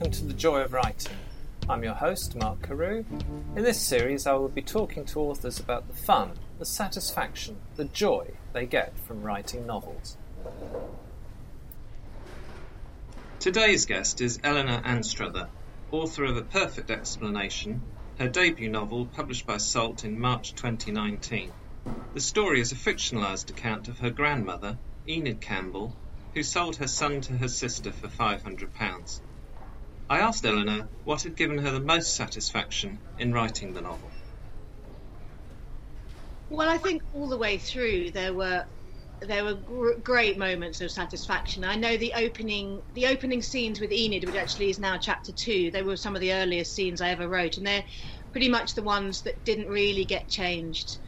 Welcome 0.00 0.18
to 0.18 0.24
The 0.28 0.32
Joy 0.32 0.60
of 0.62 0.72
Writing. 0.72 1.12
I'm 1.68 1.84
your 1.84 1.92
host, 1.92 2.34
Mark 2.34 2.62
Carew. 2.62 3.04
In 3.54 3.62
this 3.62 3.78
series, 3.78 4.26
I 4.26 4.32
will 4.32 4.48
be 4.48 4.62
talking 4.62 5.04
to 5.04 5.20
authors 5.20 5.60
about 5.60 5.88
the 5.88 5.94
fun, 5.94 6.32
the 6.58 6.64
satisfaction, 6.64 7.58
the 7.76 7.84
joy 7.84 8.30
they 8.54 8.64
get 8.64 8.98
from 9.00 9.20
writing 9.20 9.66
novels. 9.66 10.16
Today's 13.40 13.84
guest 13.84 14.22
is 14.22 14.40
Eleanor 14.42 14.80
Anstruther, 14.86 15.50
author 15.90 16.24
of 16.24 16.38
A 16.38 16.42
Perfect 16.42 16.90
Explanation, 16.90 17.82
her 18.18 18.28
debut 18.28 18.70
novel 18.70 19.04
published 19.04 19.46
by 19.46 19.58
Salt 19.58 20.02
in 20.02 20.18
March 20.18 20.54
2019. 20.54 21.52
The 22.14 22.20
story 22.20 22.62
is 22.62 22.72
a 22.72 22.76
fictionalised 22.76 23.50
account 23.50 23.88
of 23.88 23.98
her 23.98 24.10
grandmother, 24.10 24.78
Enid 25.06 25.42
Campbell, 25.42 25.94
who 26.32 26.42
sold 26.42 26.76
her 26.76 26.86
son 26.86 27.20
to 27.20 27.34
her 27.34 27.48
sister 27.48 27.92
for 27.92 28.08
£500. 28.08 29.20
I 30.10 30.18
asked 30.18 30.44
Eleanor 30.44 30.90
what 31.04 31.22
had 31.22 31.36
given 31.36 31.58
her 31.58 31.70
the 31.70 31.78
most 31.78 32.16
satisfaction 32.16 33.00
in 33.16 33.32
writing 33.32 33.72
the 33.72 33.80
novel. 33.80 34.10
Well, 36.48 36.68
I 36.68 36.78
think 36.78 37.00
all 37.12 37.28
the 37.28 37.38
way 37.38 37.58
through 37.58 38.10
there 38.10 38.34
were 38.34 38.64
there 39.22 39.44
were 39.44 39.54
gr- 39.54 40.00
great 40.02 40.36
moments 40.36 40.80
of 40.80 40.90
satisfaction. 40.90 41.62
I 41.62 41.76
know 41.76 41.96
the 41.96 42.12
opening 42.14 42.82
the 42.94 43.06
opening 43.06 43.40
scenes 43.40 43.78
with 43.80 43.92
Enid, 43.92 44.24
which 44.24 44.34
actually 44.34 44.70
is 44.70 44.80
now 44.80 44.98
chapter 44.98 45.30
two. 45.32 45.70
They 45.70 45.82
were 45.82 45.96
some 45.96 46.16
of 46.16 46.20
the 46.20 46.32
earliest 46.32 46.74
scenes 46.74 47.00
I 47.00 47.10
ever 47.10 47.28
wrote, 47.28 47.56
and 47.56 47.64
they're 47.64 47.84
pretty 48.32 48.48
much 48.48 48.74
the 48.74 48.82
ones 48.82 49.22
that 49.22 49.44
didn't 49.44 49.68
really 49.68 50.04
get 50.04 50.28
changed. 50.28 50.98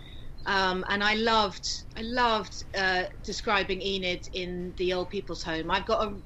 Um, 0.47 0.85
and 0.89 1.03
I 1.03 1.15
loved, 1.15 1.69
I 1.97 2.03
loved 2.03 2.65
uh, 2.77 3.05
describing 3.25 3.81
Enid 3.83 4.29
in 4.33 4.75
the 4.77 4.93
old 4.93 5.11
people's 5.11 5.43
home. 5.43 5.73
I've 5.73 5.87
got 5.87 6.07
a 6.07 6.23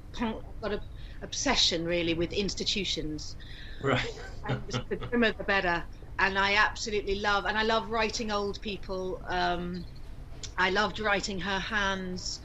got 0.61 0.73
a 0.73 0.81
obsession 1.21 1.85
really 1.85 2.13
with 2.13 2.31
institutions. 2.33 3.35
Right. 3.81 4.09
the 4.47 4.95
grimmer 4.95 5.33
the 5.37 5.43
better. 5.43 5.83
And 6.19 6.37
I 6.37 6.55
absolutely 6.55 7.19
love, 7.19 7.45
and 7.45 7.57
I 7.57 7.63
love 7.63 7.89
writing 7.89 8.31
old 8.31 8.59
people. 8.61 9.21
Um, 9.27 9.85
I 10.57 10.71
loved 10.71 10.99
writing 10.99 11.39
her 11.39 11.59
hands 11.59 12.39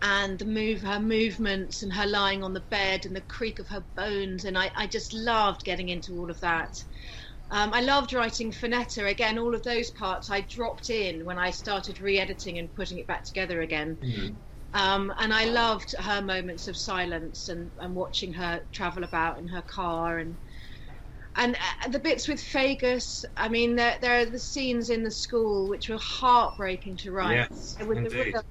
and 0.00 0.38
the 0.38 0.44
move 0.44 0.80
her 0.80 0.98
movements 0.98 1.82
and 1.82 1.92
her 1.92 2.06
lying 2.06 2.42
on 2.42 2.54
the 2.54 2.64
bed 2.70 3.06
and 3.06 3.14
the 3.14 3.20
creak 3.20 3.58
of 3.58 3.68
her 3.68 3.84
bones 3.94 4.44
and 4.44 4.58
I, 4.58 4.70
I 4.74 4.86
just 4.88 5.12
loved 5.12 5.62
getting 5.64 5.90
into 5.90 6.18
all 6.18 6.28
of 6.28 6.40
that 6.40 6.82
um, 7.52 7.74
I 7.74 7.82
loved 7.82 8.14
writing 8.14 8.50
Finetta. 8.50 9.10
Again, 9.10 9.38
all 9.38 9.54
of 9.54 9.62
those 9.62 9.90
parts 9.90 10.30
I 10.30 10.40
dropped 10.40 10.88
in 10.88 11.26
when 11.26 11.38
I 11.38 11.50
started 11.50 12.00
re-editing 12.00 12.58
and 12.58 12.74
putting 12.74 12.98
it 12.98 13.06
back 13.06 13.24
together 13.24 13.60
again. 13.60 13.98
Mm-hmm. 14.02 14.34
Um, 14.74 15.12
and 15.18 15.34
I 15.34 15.44
loved 15.44 15.94
her 15.98 16.22
moments 16.22 16.66
of 16.66 16.76
silence 16.76 17.48
and, 17.48 17.70
and 17.78 17.94
watching 17.94 18.32
her 18.32 18.60
travel 18.72 19.04
about 19.04 19.38
in 19.38 19.46
her 19.48 19.62
car 19.62 20.18
and 20.18 20.36
and 21.34 21.56
uh, 21.56 21.88
the 21.88 21.98
bits 21.98 22.28
with 22.28 22.42
Fergus. 22.42 23.24
I 23.36 23.48
mean, 23.48 23.74
there, 23.74 23.96
there, 24.02 24.20
are 24.20 24.26
the 24.26 24.38
scenes 24.38 24.90
in 24.90 25.02
the 25.02 25.10
school 25.10 25.68
which 25.68 25.88
were 25.88 25.98
heartbreaking 25.98 26.98
to 26.98 27.12
write. 27.12 27.36
Yes, 27.36 27.76
with 27.80 27.98
indeed. 27.98 28.34
The, 28.34 28.42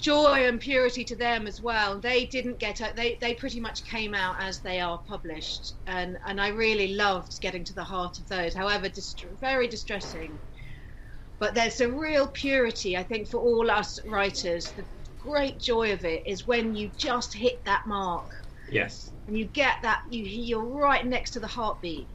joy 0.00 0.46
and 0.48 0.60
purity 0.60 1.04
to 1.04 1.16
them 1.16 1.46
as 1.46 1.60
well. 1.60 2.00
They 2.00 2.24
didn't 2.26 2.58
get 2.58 2.80
out. 2.80 2.96
They 2.96 3.18
they 3.20 3.34
pretty 3.34 3.60
much 3.60 3.84
came 3.84 4.14
out 4.14 4.36
as 4.38 4.60
they 4.60 4.80
are 4.80 4.98
published, 5.06 5.74
and 5.86 6.16
and 6.26 6.40
I 6.40 6.48
really 6.48 6.94
loved 6.94 7.40
getting 7.40 7.64
to 7.64 7.74
the 7.74 7.84
heart 7.84 8.18
of 8.18 8.28
those. 8.28 8.54
However, 8.54 8.88
dist- 8.88 9.24
very 9.40 9.68
distressing. 9.68 10.38
But 11.38 11.54
there's 11.54 11.80
a 11.80 11.90
real 11.90 12.28
purity, 12.28 12.98
I 12.98 13.02
think, 13.02 13.28
for 13.28 13.38
all 13.38 13.70
us 13.70 13.98
writers. 14.06 14.72
The 14.72 14.84
great 15.20 15.58
joy 15.60 15.92
of 15.92 16.04
it 16.04 16.22
is 16.26 16.46
when 16.46 16.74
you 16.74 16.90
just 16.96 17.34
hit 17.34 17.64
that 17.64 17.86
mark. 17.86 18.26
Yes. 18.70 19.10
And 19.26 19.38
you 19.38 19.46
get 19.46 19.74
that 19.82 20.00
you 20.10 20.22
you're 20.24 20.64
right 20.64 21.06
next 21.06 21.32
to 21.32 21.40
the 21.40 21.46
heartbeat, 21.46 22.08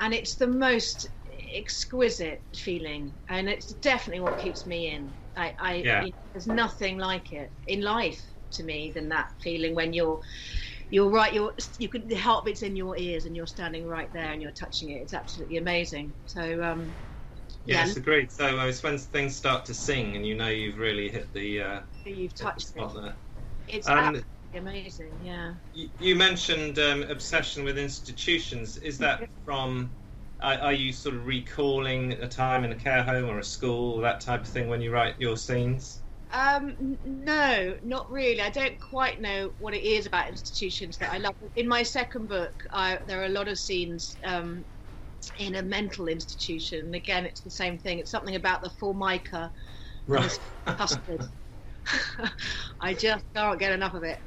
and 0.00 0.12
it's 0.12 0.36
the 0.36 0.46
most 0.46 1.06
exquisite 1.54 2.42
feeling, 2.56 3.14
and 3.28 3.48
it's 3.48 3.74
definitely 3.74 4.20
what 4.20 4.38
keeps 4.38 4.66
me 4.66 4.88
in. 4.88 5.14
I, 5.36 5.54
I 5.58 5.74
yeah. 5.76 6.00
you 6.02 6.06
know, 6.08 6.12
there's 6.34 6.46
nothing 6.46 6.98
like 6.98 7.32
it 7.32 7.52
in 7.66 7.80
life 7.82 8.20
to 8.52 8.64
me 8.64 8.92
than 8.94 9.08
that 9.10 9.26
feeling 9.42 9.74
when 9.74 9.92
you're 9.92 10.20
you're 10.90 11.10
right 11.10 11.34
you're 11.34 11.54
you 11.78 11.88
can 11.88 12.06
the 12.08 12.14
heartbeat's 12.14 12.62
in 12.62 12.76
your 12.76 12.96
ears 12.96 13.24
and 13.26 13.36
you're 13.36 13.46
standing 13.46 13.86
right 13.86 14.12
there 14.12 14.32
and 14.32 14.40
you're 14.40 14.52
touching 14.52 14.90
it 14.90 15.02
it's 15.02 15.12
absolutely 15.12 15.58
amazing 15.58 16.14
so 16.24 16.62
um 16.62 16.94
yes 17.64 17.94
yeah. 17.94 18.00
agreed 18.00 18.32
so 18.32 18.58
uh, 18.58 18.66
it's 18.66 18.82
when 18.82 18.96
things 18.96 19.36
start 19.36 19.64
to 19.64 19.74
sing 19.74 20.16
and 20.16 20.26
you 20.26 20.34
know 20.34 20.48
you've 20.48 20.78
really 20.78 21.10
hit 21.10 21.32
the 21.34 21.60
uh 21.60 21.80
you've 22.10 22.34
touched 22.34 22.74
the 22.74 22.82
it 23.06 23.14
it's 23.66 23.88
um, 23.88 24.22
amazing 24.54 25.12
yeah 25.20 25.54
you, 25.72 25.88
you 25.98 26.16
mentioned 26.16 26.78
um, 26.78 27.02
obsession 27.04 27.64
with 27.64 27.78
institutions 27.78 28.76
is 28.78 28.98
that 28.98 29.28
from 29.44 29.90
are, 30.40 30.72
you 30.72 30.92
sort 30.92 31.16
of 31.16 31.26
recalling 31.26 32.12
a 32.12 32.28
time 32.28 32.64
in 32.64 32.72
a 32.72 32.76
care 32.76 33.02
home 33.02 33.28
or 33.28 33.38
a 33.38 33.44
school, 33.44 34.00
that 34.00 34.20
type 34.20 34.42
of 34.42 34.48
thing, 34.48 34.68
when 34.68 34.80
you 34.80 34.92
write 34.92 35.14
your 35.18 35.36
scenes? 35.36 36.02
Um, 36.32 36.76
no, 37.04 37.74
not 37.82 38.10
really. 38.10 38.40
I 38.40 38.50
don't 38.50 38.78
quite 38.80 39.20
know 39.20 39.50
what 39.58 39.74
it 39.74 39.82
is 39.82 40.06
about 40.06 40.28
institutions 40.28 40.96
that 40.98 41.12
I 41.12 41.18
love. 41.18 41.34
In 41.56 41.66
my 41.66 41.82
second 41.82 42.28
book, 42.28 42.52
I, 42.72 42.98
there 43.06 43.20
are 43.20 43.26
a 43.26 43.30
lot 43.30 43.48
of 43.48 43.58
scenes 43.58 44.16
um, 44.24 44.64
in 45.38 45.56
a 45.56 45.62
mental 45.62 46.08
institution. 46.08 46.94
Again, 46.94 47.24
it's 47.24 47.40
the 47.40 47.50
same 47.50 47.78
thing. 47.78 47.98
It's 47.98 48.10
something 48.10 48.36
about 48.36 48.62
the 48.62 48.70
formica 48.78 49.50
right. 50.06 50.38
custard. 50.66 51.22
I 52.80 52.94
just 52.94 53.24
can't 53.34 53.58
get 53.58 53.72
enough 53.72 53.94
of 53.94 54.02
it. 54.04 54.18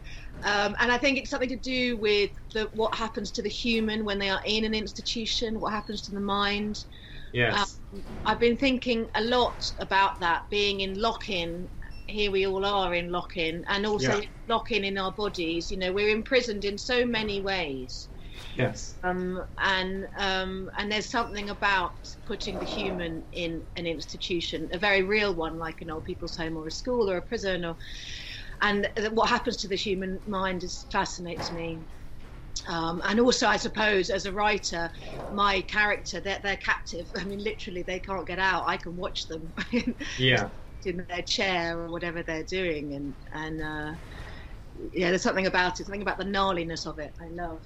Um, 0.44 0.76
and 0.80 0.92
I 0.92 0.98
think 0.98 1.18
it's 1.18 1.30
something 1.30 1.50
to 1.50 1.60
do 1.60 1.98
with 1.98 2.32
the, 2.54 2.70
what 2.74 2.96
happens 2.96 3.32
to 3.34 3.44
the 3.44 3.50
human 3.50 4.06
when 4.06 4.20
they 4.20 4.30
are 4.30 4.42
in 4.46 4.66
an 4.66 4.74
institution, 4.74 5.60
what 5.60 5.72
happens 5.74 6.02
to 6.04 6.12
the 6.12 6.20
mind. 6.22 6.78
Yes. 7.34 7.82
Um, 7.94 8.04
I've 8.26 8.40
been 8.40 8.58
thinking 8.58 9.10
a 9.16 9.24
lot 9.24 9.64
about 9.80 10.20
that, 10.22 10.44
being 10.50 10.82
in 10.82 11.00
lock 11.00 11.30
in. 11.30 11.70
Here 12.08 12.32
we 12.32 12.48
all 12.48 12.66
are 12.66 12.94
in 12.94 13.12
lock 13.12 13.38
in, 13.38 13.64
and 13.68 13.86
also 13.86 14.14
Yeah. 14.14 14.22
lock 14.48 14.72
in 14.72 14.84
in 14.84 14.98
our 14.98 15.14
bodies. 15.14 15.72
You 15.72 15.78
know, 15.78 15.94
we're 15.94 16.16
imprisoned 16.16 16.66
in 16.66 16.78
so 16.78 17.06
many 17.06 17.42
ways. 17.42 18.10
Yes. 18.54 19.02
Um, 19.04 19.44
and 19.60 20.08
um, 20.20 20.70
and 20.78 20.92
there's 20.92 21.10
something 21.10 21.50
about 21.50 21.94
putting 22.26 22.60
the 22.60 22.66
human 22.66 23.26
in 23.32 23.66
an 23.76 23.88
institution, 23.88 24.70
a 24.74 24.78
very 24.78 25.02
real 25.02 25.34
one, 25.34 25.58
like 25.58 25.82
an 25.82 25.90
old 25.90 26.04
people's 26.06 26.36
home 26.36 26.56
or 26.56 26.68
a 26.68 26.72
school 26.72 27.10
or 27.10 27.18
a 27.18 27.22
prison, 27.22 27.66
or 27.66 27.78
and 28.62 28.88
what 29.12 29.30
happens 29.30 29.58
to 29.58 29.68
the 29.68 29.76
human 29.76 30.22
mind 30.28 30.64
is 30.64 30.86
fascinates 30.92 31.52
me. 31.52 31.86
Um, 32.68 33.02
and 33.06 33.20
also, 33.20 33.48
I 33.48 33.58
suppose, 33.58 34.10
as 34.10 34.26
a 34.26 34.34
writer, 34.34 34.92
my 35.30 35.62
character, 35.62 36.22
they're, 36.22 36.40
they're 36.44 36.58
captive. 36.58 37.08
I 37.18 37.24
mean, 37.26 37.44
literally, 37.44 37.84
they 37.84 38.00
can't 38.00 38.28
get 38.28 38.40
out. 38.40 38.66
I 38.68 38.78
can 38.78 38.96
watch 38.96 39.28
them 39.28 39.54
Yeah. 40.18 40.52
in 40.84 41.06
their 41.10 41.22
chair 41.24 41.80
or 41.82 41.92
whatever 41.92 42.24
they're 42.24 42.44
doing. 42.46 42.94
And, 42.94 43.16
and 43.34 43.62
uh, 43.62 43.96
yeah, 44.94 45.10
there's 45.10 45.24
something 45.24 45.48
about 45.48 45.80
it, 45.80 45.86
something 45.86 46.02
about 46.02 46.18
the 46.18 46.26
gnarliness 46.26 46.86
of 46.86 47.00
it 47.00 47.14
I 47.20 47.30
love. 47.30 47.64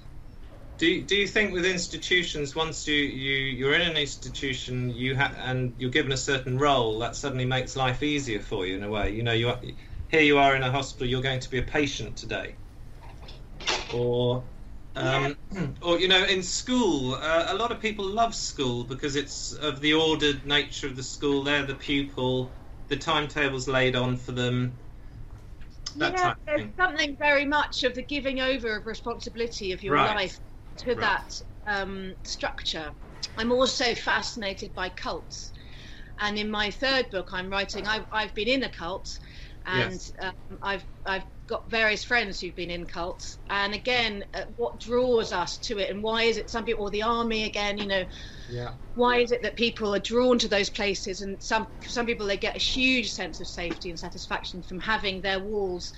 Do 0.78 0.86
you, 0.86 1.02
do 1.04 1.16
you 1.16 1.26
think 1.26 1.52
with 1.52 1.64
institutions, 1.66 2.54
once 2.54 2.86
you, 2.86 2.94
you 2.94 3.36
you're 3.36 3.74
in 3.74 3.82
an 3.82 3.96
institution, 3.96 4.90
you 4.90 5.16
ha- 5.16 5.34
and 5.38 5.74
you're 5.78 5.90
given 5.90 6.12
a 6.12 6.16
certain 6.16 6.58
role, 6.58 6.98
that 7.00 7.16
suddenly 7.16 7.44
makes 7.46 7.76
life 7.76 8.02
easier 8.02 8.40
for 8.40 8.66
you 8.66 8.76
in 8.76 8.82
a 8.82 8.90
way? 8.90 9.10
You 9.14 9.22
know, 9.22 9.32
you 9.32 9.48
are, 9.50 9.60
here 10.08 10.20
you 10.22 10.38
are 10.38 10.54
in 10.56 10.62
a 10.62 10.70
hospital, 10.70 11.06
you're 11.06 11.22
going 11.22 11.40
to 11.40 11.50
be 11.50 11.58
a 11.58 11.62
patient 11.62 12.16
today, 12.16 12.56
or 13.88 14.44
um, 14.96 15.36
or 15.82 15.98
you 16.00 16.08
know, 16.08 16.24
in 16.24 16.42
school, 16.42 17.14
uh, 17.14 17.46
a 17.48 17.54
lot 17.54 17.70
of 17.72 17.80
people 17.80 18.04
love 18.06 18.34
school 18.34 18.84
because 18.84 19.16
it's 19.16 19.52
of 19.52 19.80
the 19.80 19.94
ordered 19.94 20.46
nature 20.46 20.86
of 20.86 20.96
the 20.96 21.02
school. 21.02 21.42
They're 21.44 21.66
the 21.66 21.74
pupil, 21.74 22.52
the 22.88 22.96
timetable's 22.96 23.68
laid 23.68 23.96
on 23.96 24.16
for 24.16 24.32
them. 24.32 24.72
That 25.98 26.14
yeah, 26.14 26.34
there's 26.46 26.62
something 26.76 27.16
very 27.18 27.46
much 27.46 27.82
of 27.82 27.94
the 27.94 28.02
giving 28.02 28.40
over 28.40 28.76
of 28.76 28.86
responsibility 28.86 29.72
of 29.72 29.82
your 29.82 29.94
Right. 29.94 30.00
life 30.00 30.38
to 30.78 30.94
Right. 30.94 30.96
that 30.96 31.40
um, 31.66 32.14
structure. 32.24 32.92
I'm 33.36 33.52
also 33.52 33.94
fascinated 33.94 34.72
by 34.74 34.88
cults, 34.90 35.52
and 36.18 36.38
in 36.38 36.50
my 36.50 36.70
third 36.70 37.10
book, 37.10 37.28
I'm 37.32 37.50
writing. 37.50 37.86
I've, 37.86 38.06
I've 38.12 38.34
been 38.34 38.48
in 38.48 38.62
a 38.64 38.70
cult, 38.70 39.08
and 39.66 40.00
Yes. 40.00 40.12
um, 40.22 40.58
I've 40.62 40.84
I've 41.06 41.24
got 41.48 41.70
various 41.70 42.04
friends 42.04 42.40
who've 42.40 42.54
been 42.56 42.70
in 42.70 42.86
cults, 42.86 43.38
and 43.50 43.74
again, 43.74 44.24
uh, 44.34 44.42
what 44.56 44.80
draws 44.80 45.32
us 45.32 45.58
to 45.60 45.78
it, 45.78 45.90
and 45.90 46.02
why 46.02 46.22
is 46.22 46.38
it 46.38 46.50
some 46.50 46.64
people, 46.64 46.86
or 46.86 46.90
the 46.90 47.02
army 47.02 47.44
again, 47.44 47.78
you 47.78 47.86
know, 47.86 48.04
Yeah. 48.46 48.76
why 48.94 49.18
is 49.18 49.30
it 49.30 49.42
that 49.42 49.56
people 49.56 49.94
are 49.94 49.98
drawn 50.00 50.38
to 50.38 50.48
those 50.48 50.70
places 50.70 51.20
and 51.20 51.36
some 51.42 51.66
some 51.82 52.06
people 52.06 52.26
they 52.26 52.36
get 52.36 52.56
a 52.56 52.60
huge 52.60 53.10
sense 53.10 53.40
of 53.40 53.46
safety 53.46 53.90
and 53.90 53.98
satisfaction 53.98 54.62
from 54.62 54.80
having 54.80 55.20
their 55.20 55.38
walls 55.40 55.92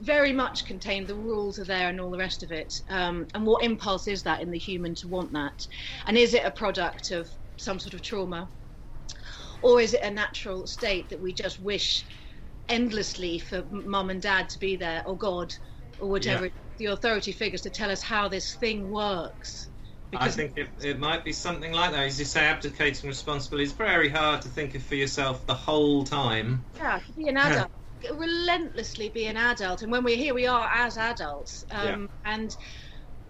very 0.00 0.32
much 0.32 0.64
contained. 0.66 1.06
the 1.06 1.14
rules 1.14 1.58
are 1.58 1.64
there 1.64 1.88
and 1.88 2.00
all 2.00 2.10
the 2.10 2.18
rest 2.18 2.42
of 2.42 2.50
it 2.50 2.72
um, 2.88 3.26
and 3.34 3.44
what 3.44 3.64
impulse 3.64 4.06
is 4.08 4.22
that 4.22 4.40
in 4.40 4.50
the 4.50 4.58
human 4.58 4.94
to 4.94 5.08
want 5.08 5.32
that 5.32 5.66
and 6.06 6.16
is 6.16 6.34
it 6.34 6.44
a 6.44 6.50
product 6.50 7.10
of 7.10 7.28
some 7.56 7.78
sort 7.78 7.94
of 7.94 8.02
trauma 8.02 8.48
or 9.62 9.80
is 9.80 9.94
it 9.94 10.02
a 10.02 10.10
natural 10.10 10.66
state 10.66 11.08
that 11.10 11.20
we 11.20 11.32
just 11.32 11.60
wish 11.60 12.04
endlessly 12.68 13.38
for 13.38 13.64
mum 13.70 14.10
and 14.10 14.22
dad 14.22 14.48
to 14.48 14.58
be 14.58 14.76
there 14.76 15.02
or 15.06 15.16
god 15.16 15.52
or 16.02 16.08
whatever 16.08 16.46
yeah. 16.46 16.50
the 16.78 16.86
authority 16.86 17.32
figures 17.32 17.62
to 17.62 17.70
tell 17.70 17.90
us 17.90 18.02
how 18.02 18.28
this 18.28 18.54
thing 18.54 18.90
works. 18.90 19.68
Because 20.10 20.28
I 20.28 20.30
think 20.30 20.58
it, 20.58 20.68
it 20.82 20.98
might 20.98 21.24
be 21.24 21.32
something 21.32 21.72
like 21.72 21.92
that. 21.92 22.04
As 22.04 22.18
you 22.18 22.26
say, 22.26 22.44
abdicating 22.44 23.08
responsibility 23.08 23.64
is 23.64 23.72
very 23.72 24.10
hard 24.10 24.42
to 24.42 24.48
think 24.48 24.74
of 24.74 24.82
for 24.82 24.94
yourself 24.94 25.46
the 25.46 25.54
whole 25.54 26.04
time. 26.04 26.64
Yeah, 26.76 26.98
to 26.98 27.12
be 27.12 27.28
an 27.28 27.38
adult, 27.38 27.70
relentlessly 28.10 29.10
be 29.10 29.26
an 29.26 29.36
adult. 29.36 29.82
And 29.82 29.92
when 29.92 30.04
we're 30.04 30.16
here, 30.16 30.34
we 30.34 30.46
are 30.46 30.68
as 30.72 30.96
adults. 30.96 31.64
Um, 31.70 32.08
yeah. 32.24 32.32
And, 32.32 32.56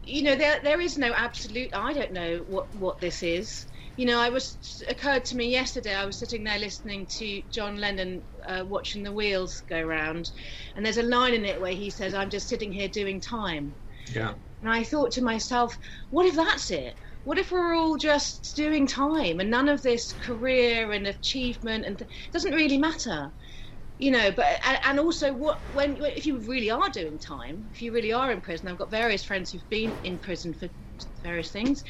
you 0.03 0.23
know, 0.23 0.35
there 0.35 0.61
there 0.63 0.81
is 0.81 0.99
no 0.99 1.13
absolute, 1.13 1.71
I 1.75 1.93
don't 1.93 2.13
know 2.13 2.45
what, 2.47 2.75
what 2.75 3.01
this 3.01 3.23
is 3.23 3.67
you 3.97 4.07
know, 4.07 4.19
I 4.19 4.31
was 4.31 4.83
occurred 4.89 5.25
to 5.27 5.37
me 5.37 5.51
yesterday. 5.51 5.95
I 5.95 6.07
was 6.07 6.19
sitting 6.19 6.45
there 6.45 6.59
listening 6.59 7.07
to 7.19 7.43
John 7.51 7.77
Lennon 7.77 8.23
uh, 8.47 8.65
watching 8.67 9.03
the 9.03 9.13
wheels 9.13 9.63
go 9.69 9.83
round, 9.83 10.31
and 10.75 10.85
there's 10.85 10.99
a 10.99 11.03
line 11.03 11.35
in 11.35 11.45
it 11.45 11.61
where 11.61 11.73
he 11.73 11.91
says, 11.91 12.15
"I'm 12.15 12.31
just 12.31 12.49
sitting 12.49 12.73
here 12.73 12.89
doing 12.89 13.21
time." 13.21 13.75
Yeah. 14.15 14.35
And 14.63 14.71
I 14.71 14.85
thought 14.85 15.11
to 15.13 15.23
myself, 15.23 15.77
what 16.11 16.25
if 16.25 16.37
that's 16.37 16.71
it? 16.71 16.95
What 17.25 17.39
if 17.39 17.51
we're 17.51 17.75
all 17.75 17.97
just 17.97 18.55
doing 18.57 18.87
time 18.87 19.41
and 19.41 19.51
none 19.51 19.69
of 19.69 19.83
this 19.83 20.13
career 20.13 20.93
and 20.93 21.07
achievement 21.07 21.85
and 21.85 21.99
th- 21.99 22.11
doesn't 22.33 22.55
really 22.55 22.79
matter? 22.79 23.33
You 23.99 24.11
know, 24.11 24.33
but 24.33 24.47
and, 24.85 24.99
also 24.99 25.33
what 25.33 25.61
when 25.71 25.97
if 26.03 26.27
you 26.27 26.39
really 26.41 26.71
are 26.71 26.89
doing 26.89 27.19
time, 27.19 27.69
if 27.73 27.83
you 27.83 27.93
really 27.93 28.13
are 28.13 28.33
in 28.33 28.41
prison, 28.41 28.69
I've 28.69 28.79
got 28.79 28.91
various 28.91 29.25
friends 29.25 29.51
who've 29.51 29.69
been 29.69 29.97
in 30.03 30.19
prison 30.19 30.55
for 30.55 30.69
various 31.23 31.51
things 31.51 31.85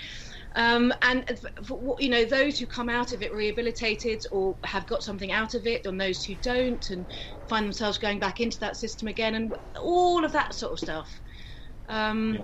um, 0.54 0.92
and 1.02 1.24
for, 1.64 1.96
you 1.98 2.08
know 2.08 2.24
those 2.24 2.58
who 2.58 2.66
come 2.66 2.88
out 2.88 3.12
of 3.12 3.22
it 3.22 3.32
rehabilitated 3.32 4.22
or 4.30 4.58
have 4.64 4.86
got 4.86 5.02
something 5.02 5.32
out 5.32 5.54
of 5.54 5.66
it, 5.66 5.86
and 5.86 6.00
those 6.00 6.22
who 6.24 6.34
don't 6.36 6.90
and 6.90 7.06
find 7.48 7.64
themselves 7.64 7.98
going 7.98 8.18
back 8.18 8.40
into 8.40 8.58
that 8.60 8.76
system 8.76 9.08
again, 9.08 9.34
and 9.34 9.54
all 9.80 10.24
of 10.24 10.32
that 10.32 10.54
sort 10.54 10.72
of 10.72 10.78
stuff. 10.78 11.20
Um, 11.88 12.34
yeah. 12.34 12.42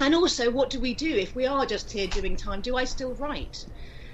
And 0.00 0.14
also, 0.14 0.50
what 0.50 0.68
do 0.68 0.80
we 0.80 0.94
do 0.94 1.14
if 1.14 1.34
we 1.34 1.46
are 1.46 1.64
just 1.64 1.90
here 1.90 2.06
doing 2.06 2.36
time? 2.36 2.60
Do 2.60 2.76
I 2.76 2.84
still 2.84 3.14
write? 3.14 3.64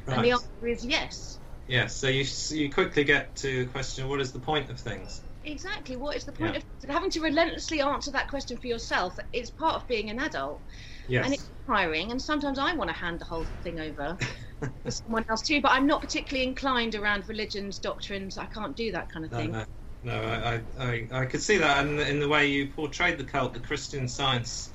Right. 0.06 0.17
And 0.17 0.25
the 0.25 0.33
answer 0.33 0.67
is 0.69 0.85
yes. 0.85 1.41
Yes. 1.67 1.97
So 1.97 2.09
you 2.09 2.25
you 2.50 2.70
quickly 2.70 3.05
get 3.05 3.35
to 3.37 3.64
the 3.64 3.70
question: 3.70 4.09
What 4.09 4.20
is 4.20 4.32
the 4.32 4.41
point 4.41 4.70
of 4.70 4.81
things? 4.81 5.23
Exactly. 5.44 5.97
What 5.97 6.17
is 6.17 6.25
the 6.25 6.32
point 6.32 6.55
yeah. 6.55 6.61
of 6.88 6.94
having 6.94 7.11
to 7.11 7.20
relentlessly 7.20 7.81
answer 7.81 8.12
that 8.12 8.29
question 8.29 8.56
for 8.59 8.67
yourself? 8.67 9.19
It's 9.32 9.50
part 9.50 9.75
of 9.75 9.88
being 9.88 10.11
an 10.11 10.20
adult. 10.20 10.62
Yes. 11.09 11.25
And 11.25 11.35
it's 11.35 11.50
tiring, 11.67 12.11
and 12.11 12.20
sometimes 12.20 12.59
I 12.59 12.75
want 12.75 12.91
to 12.91 12.97
hand 12.97 13.20
the 13.20 13.25
whole 13.25 13.47
thing 13.62 13.81
over 13.81 14.17
to 14.85 14.91
someone 14.91 15.25
else 15.29 15.43
too. 15.43 15.61
But 15.61 15.73
I'm 15.73 15.87
not 15.87 16.00
particularly 16.00 16.47
inclined 16.47 16.94
around 16.94 17.29
religions, 17.29 17.79
doctrines. 17.79 18.38
I 18.38 18.47
can't 18.47 18.76
do 18.76 18.93
that 18.93 19.11
kind 19.11 19.25
of 19.25 19.32
no, 19.32 19.38
thing. 19.38 19.53
No, 19.53 19.65
no, 20.03 20.12
I, 20.12 20.62
I, 20.79 21.08
I 21.12 21.26
could 21.26 21.43
see 21.43 21.58
that 21.58 21.87
in, 21.87 21.99
in 22.00 22.20
the 22.20 22.29
way 22.29 22.49
you 22.49 22.69
portrayed 22.69 23.19
the 23.19 23.25
cult, 23.25 23.55
the 23.55 23.61
Christian 23.61 24.08
Science 24.08 24.73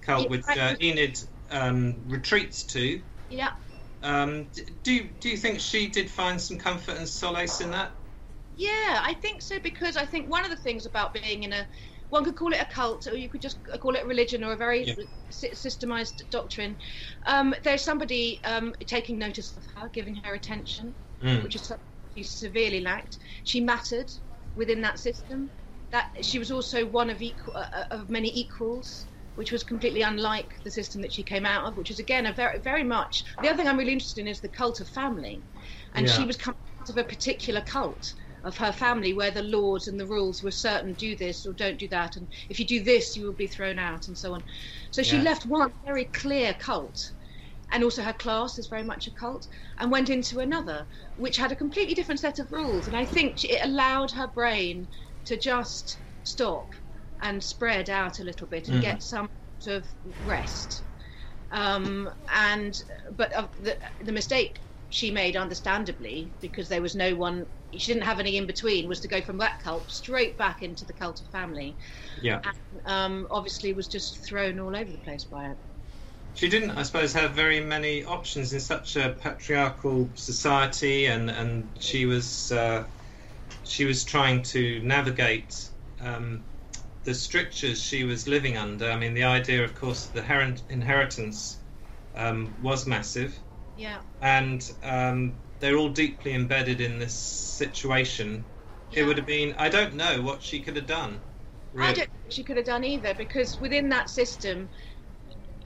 cult, 0.00 0.24
yeah, 0.24 0.28
which 0.28 0.44
uh, 0.48 0.74
Enid 0.80 1.20
um, 1.50 2.02
retreats 2.06 2.64
to. 2.64 3.02
Yeah. 3.28 3.50
Um, 4.02 4.48
do 4.84 5.08
do 5.20 5.28
you 5.28 5.36
think 5.36 5.60
she 5.60 5.88
did 5.88 6.10
find 6.10 6.40
some 6.40 6.58
comfort 6.58 6.96
and 6.96 7.08
solace 7.08 7.60
in 7.60 7.70
that? 7.72 7.90
Yeah, 8.56 9.00
I 9.02 9.14
think 9.20 9.42
so 9.42 9.58
because 9.60 9.96
I 9.96 10.04
think 10.04 10.30
one 10.30 10.44
of 10.44 10.50
the 10.50 10.56
things 10.56 10.86
about 10.86 11.12
being 11.12 11.44
in 11.44 11.52
a 11.52 11.66
one 12.10 12.24
could 12.24 12.36
call 12.36 12.52
it 12.52 12.60
a 12.60 12.64
cult, 12.64 13.06
or 13.06 13.16
you 13.16 13.28
could 13.28 13.42
just 13.42 13.58
call 13.80 13.94
it 13.94 14.06
religion 14.06 14.42
or 14.42 14.52
a 14.52 14.56
very 14.56 14.84
yeah. 14.84 14.94
systemized 15.30 16.28
doctrine. 16.30 16.76
Um, 17.26 17.54
there's 17.64 17.82
somebody 17.82 18.40
um, 18.44 18.74
taking 18.86 19.18
notice 19.18 19.56
of 19.56 19.64
her, 19.74 19.88
giving 19.88 20.14
her 20.24 20.34
attention, 20.34 20.94
mm. 21.22 21.42
which 21.42 21.54
is 21.54 21.62
something 21.62 21.84
she 22.16 22.22
severely 22.22 22.80
lacked. 22.80 23.18
She 23.44 23.60
mattered 23.60 24.10
within 24.54 24.80
that 24.82 24.98
system. 24.98 25.50
That 25.90 26.08
she 26.20 26.38
was 26.38 26.50
also 26.50 26.84
one 26.84 27.08
of 27.08 27.22
equal, 27.22 27.54
uh, 27.56 27.64
uh, 27.72 27.84
of 27.92 28.10
many 28.10 28.30
equals, 28.38 29.06
which 29.38 29.52
was 29.52 29.62
completely 29.62 30.02
unlike 30.02 30.50
the 30.64 30.70
system 30.70 31.00
that 31.00 31.12
she 31.12 31.22
came 31.22 31.46
out 31.46 31.64
of, 31.64 31.76
which 31.76 31.92
is 31.92 32.00
again 32.00 32.26
a 32.26 32.32
very 32.32 32.58
very 32.58 32.82
much. 32.82 33.22
The 33.40 33.48
other 33.48 33.58
thing 33.58 33.68
I'm 33.68 33.78
really 33.78 33.92
interested 33.92 34.20
in 34.22 34.26
is 34.26 34.40
the 34.40 34.48
cult 34.48 34.80
of 34.80 34.88
family, 34.88 35.44
and 35.94 36.08
yeah. 36.08 36.12
she 36.12 36.24
was 36.24 36.36
coming 36.36 36.58
out 36.80 36.90
of 36.90 36.96
a 36.96 37.04
particular 37.04 37.60
cult 37.60 38.14
of 38.42 38.56
her 38.56 38.72
family 38.72 39.12
where 39.12 39.30
the 39.30 39.44
laws 39.44 39.86
and 39.86 39.98
the 39.98 40.06
rules 40.06 40.42
were 40.42 40.50
certain 40.50 40.92
do 40.94 41.14
this 41.14 41.46
or 41.46 41.52
don't 41.52 41.78
do 41.78 41.86
that 41.88 42.16
and 42.16 42.28
if 42.48 42.58
you 42.58 42.66
do 42.66 42.82
this 42.82 43.16
you 43.16 43.24
will 43.24 43.32
be 43.32 43.46
thrown 43.48 43.78
out 43.78 44.06
and 44.06 44.16
so 44.16 44.32
on 44.32 44.42
so 44.92 45.02
she 45.02 45.16
yeah. 45.16 45.22
left 45.22 45.44
one 45.46 45.72
very 45.84 46.04
clear 46.04 46.54
cult 46.54 47.12
and 47.72 47.82
also 47.82 48.00
her 48.00 48.12
class 48.12 48.56
is 48.56 48.68
very 48.68 48.84
much 48.84 49.08
a 49.08 49.10
cult 49.10 49.48
and 49.78 49.90
went 49.90 50.08
into 50.08 50.38
another 50.38 50.86
which 51.16 51.36
had 51.36 51.50
a 51.50 51.56
completely 51.56 51.94
different 51.94 52.20
set 52.20 52.38
of 52.38 52.50
rules 52.52 52.86
and 52.86 52.96
i 52.96 53.04
think 53.04 53.42
it 53.44 53.64
allowed 53.64 54.10
her 54.10 54.28
brain 54.28 54.86
to 55.24 55.36
just 55.36 55.98
stop 56.22 56.70
and 57.20 57.42
spread 57.42 57.90
out 57.90 58.20
a 58.20 58.24
little 58.24 58.46
bit 58.46 58.68
and 58.68 58.78
mm. 58.78 58.82
get 58.82 59.02
some 59.02 59.28
sort 59.58 59.78
of 59.78 59.84
rest. 60.26 60.82
Um, 61.50 62.10
and 62.32 62.82
but 63.16 63.32
uh, 63.34 63.46
the, 63.62 63.76
the 64.04 64.12
mistake 64.12 64.58
she 64.90 65.10
made 65.10 65.36
understandably 65.36 66.30
because 66.40 66.68
there 66.68 66.82
was 66.82 66.94
no 66.94 67.14
one 67.14 67.46
she 67.72 67.92
didn't 67.92 68.04
have 68.04 68.20
any 68.20 68.36
in 68.36 68.46
between 68.46 68.88
was 68.88 69.00
to 69.00 69.08
go 69.08 69.20
from 69.20 69.38
that 69.38 69.60
cult 69.62 69.90
straight 69.90 70.38
back 70.38 70.62
into 70.62 70.86
the 70.86 70.92
cult 70.94 71.20
of 71.20 71.26
family. 71.26 71.76
Yeah. 72.22 72.40
And, 72.44 72.86
um, 72.86 73.26
obviously 73.30 73.72
was 73.74 73.88
just 73.88 74.18
thrown 74.18 74.58
all 74.58 74.74
over 74.74 74.90
the 74.90 74.98
place 74.98 75.24
by 75.24 75.46
it. 75.46 75.56
She 76.34 76.48
didn't 76.48 76.70
i 76.70 76.82
suppose 76.82 77.12
have 77.14 77.32
very 77.32 77.60
many 77.60 78.04
options 78.04 78.52
in 78.52 78.60
such 78.60 78.96
a 78.96 79.16
patriarchal 79.20 80.08
society 80.14 81.06
and 81.06 81.30
and 81.30 81.68
she 81.80 82.06
was 82.06 82.52
uh, 82.52 82.84
she 83.64 83.84
was 83.84 84.04
trying 84.04 84.42
to 84.42 84.80
navigate 84.82 85.68
um, 86.00 86.42
the 87.08 87.14
strictures 87.14 87.82
she 87.82 88.04
was 88.04 88.28
living 88.28 88.56
under 88.56 88.90
i 88.90 88.96
mean 88.96 89.14
the 89.14 89.24
idea 89.24 89.64
of 89.64 89.74
course 89.74 90.06
the 90.06 90.22
inheritance 90.68 91.58
um, 92.14 92.52
was 92.62 92.86
massive 92.86 93.38
yeah. 93.78 93.98
And 94.20 94.70
um, 94.82 95.32
they're 95.60 95.76
all 95.76 95.88
deeply 95.88 96.34
embedded 96.34 96.80
in 96.80 96.98
this 96.98 97.14
situation. 97.14 98.44
Yeah. 98.90 99.00
It 99.00 99.06
would 99.06 99.16
have 99.16 99.26
been, 99.26 99.54
I 99.56 99.68
don't 99.68 99.94
know 99.94 100.20
what 100.20 100.42
she 100.42 100.60
could 100.60 100.76
have 100.76 100.86
done. 100.86 101.20
Really. 101.72 101.88
I 101.88 101.92
don't 101.92 102.10
think 102.10 102.32
she 102.32 102.42
could 102.42 102.56
have 102.56 102.66
done 102.66 102.84
either 102.84 103.14
because 103.14 103.60
within 103.60 103.88
that 103.90 104.10
system, 104.10 104.68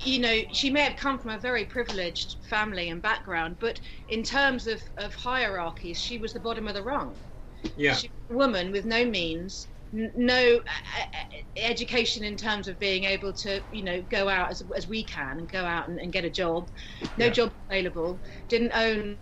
you 0.01 0.19
know, 0.19 0.41
she 0.53 0.69
may 0.69 0.83
have 0.83 0.97
come 0.97 1.19
from 1.19 1.31
a 1.31 1.39
very 1.39 1.65
privileged 1.65 2.37
family 2.51 2.91
and 2.91 3.01
background, 3.01 3.57
but 3.61 3.81
in 4.11 4.23
terms 4.23 4.67
of, 4.67 4.83
of 4.99 5.15
hierarchies, 5.15 5.99
she 5.99 6.19
was 6.19 6.35
the 6.35 6.41
bottom 6.41 6.69
of 6.69 6.75
the 6.75 6.83
rung. 6.83 7.15
Yeah. 7.77 7.95
She 7.95 8.09
was 8.09 8.31
a 8.31 8.35
woman 8.37 8.73
with 8.73 8.85
no 8.85 9.07
means, 9.07 9.69
no 9.93 10.57
uh, 10.57 10.59
uh, 10.59 11.37
education 11.57 12.25
in 12.25 12.37
terms 12.37 12.69
of 12.69 12.79
being 12.79 13.05
able 13.05 13.33
to, 13.33 13.61
you 13.73 13.83
know, 13.83 14.03
go 14.03 14.29
out 14.29 14.51
as, 14.51 14.63
as 14.75 14.89
we 14.89 15.03
can 15.03 15.39
and 15.39 15.49
go 15.51 15.65
out 15.65 15.89
and, 15.89 15.99
and 15.99 16.13
get 16.13 16.25
a 16.25 16.31
job. 16.31 16.69
No 17.19 17.27
yeah. 17.27 17.31
job 17.31 17.53
available. 17.69 18.19
Didn't 18.49 18.73
own 18.75 19.19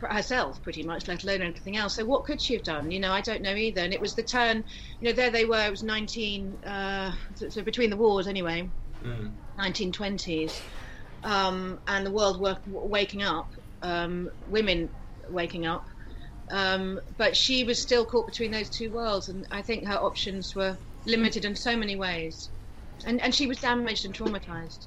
herself 0.00 0.62
pretty 0.62 0.82
much, 0.82 1.08
let 1.08 1.24
alone 1.24 1.42
anything 1.42 1.76
else. 1.76 1.94
So 1.94 2.04
what 2.04 2.24
could 2.24 2.40
she 2.40 2.54
have 2.54 2.62
done? 2.62 2.90
You 2.90 3.00
know, 3.00 3.12
I 3.12 3.20
don't 3.20 3.42
know 3.42 3.54
either. 3.54 3.80
And 3.80 3.92
it 3.92 4.00
was 4.00 4.14
the 4.14 4.22
turn, 4.22 4.64
you 5.00 5.08
know, 5.08 5.12
there 5.12 5.30
they 5.30 5.44
were. 5.44 5.64
It 5.64 5.70
was 5.70 5.82
19, 5.82 6.52
uh, 6.64 7.12
so, 7.34 7.48
so, 7.48 7.62
between 7.62 7.90
the 7.90 7.96
wars 7.96 8.26
anyway, 8.26 8.68
mm. 9.04 9.30
1920s, 9.58 10.60
um, 11.24 11.78
and 11.86 12.06
the 12.06 12.10
world 12.10 12.40
work, 12.40 12.60
waking 12.66 13.22
up, 13.22 13.52
um, 13.82 14.30
women 14.48 14.88
waking 15.30 15.66
up 15.66 15.86
um, 16.50 17.00
but 17.16 17.36
she 17.36 17.64
was 17.64 17.80
still 17.80 18.04
caught 18.04 18.26
between 18.26 18.50
those 18.50 18.70
two 18.70 18.90
worlds, 18.90 19.28
and 19.28 19.46
I 19.50 19.62
think 19.62 19.86
her 19.86 19.98
options 19.98 20.54
were 20.54 20.78
limited 21.06 21.44
in 21.44 21.56
so 21.56 21.76
many 21.76 21.96
ways. 21.96 22.50
And 23.04 23.20
and 23.20 23.34
she 23.34 23.46
was 23.46 23.58
damaged 23.58 24.04
and 24.04 24.14
traumatized. 24.14 24.86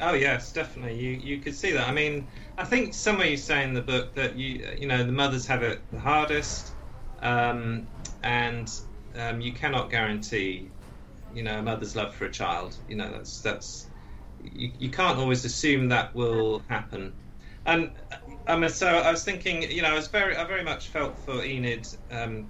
Oh 0.00 0.14
yes, 0.14 0.52
definitely. 0.52 0.98
You 0.98 1.12
you 1.12 1.40
could 1.40 1.54
see 1.54 1.72
that. 1.72 1.88
I 1.88 1.92
mean, 1.92 2.28
I 2.58 2.64
think 2.64 2.94
somewhere 2.94 3.26
you 3.26 3.36
say 3.36 3.64
in 3.64 3.74
the 3.74 3.82
book 3.82 4.14
that 4.14 4.36
you 4.36 4.66
you 4.78 4.86
know 4.86 5.04
the 5.04 5.12
mothers 5.12 5.46
have 5.46 5.62
it 5.62 5.84
the 5.90 5.98
hardest, 5.98 6.74
um, 7.20 7.88
and 8.22 8.68
um, 9.14 9.40
you 9.40 9.52
cannot 9.52 9.90
guarantee, 9.90 10.72
you 11.32 11.42
know, 11.42 11.58
a 11.58 11.62
mother's 11.62 11.96
love 11.96 12.14
for 12.14 12.26
a 12.26 12.32
child. 12.32 12.76
You 12.88 12.96
know, 12.96 13.10
that's 13.10 13.40
that's 13.40 13.90
you, 14.38 14.70
you 14.78 14.90
can't 14.90 15.18
always 15.18 15.44
assume 15.44 15.88
that 15.88 16.14
will 16.14 16.62
happen. 16.68 17.14
And 17.64 17.92
Mean, 18.48 18.70
so 18.70 18.86
I 18.86 19.10
was 19.10 19.24
thinking, 19.24 19.62
you 19.62 19.82
know, 19.82 19.88
I 19.88 19.94
was 19.94 20.06
very, 20.06 20.36
I 20.36 20.44
very 20.44 20.62
much 20.62 20.88
felt 20.88 21.18
for 21.18 21.42
Enid 21.44 21.88
um, 22.10 22.48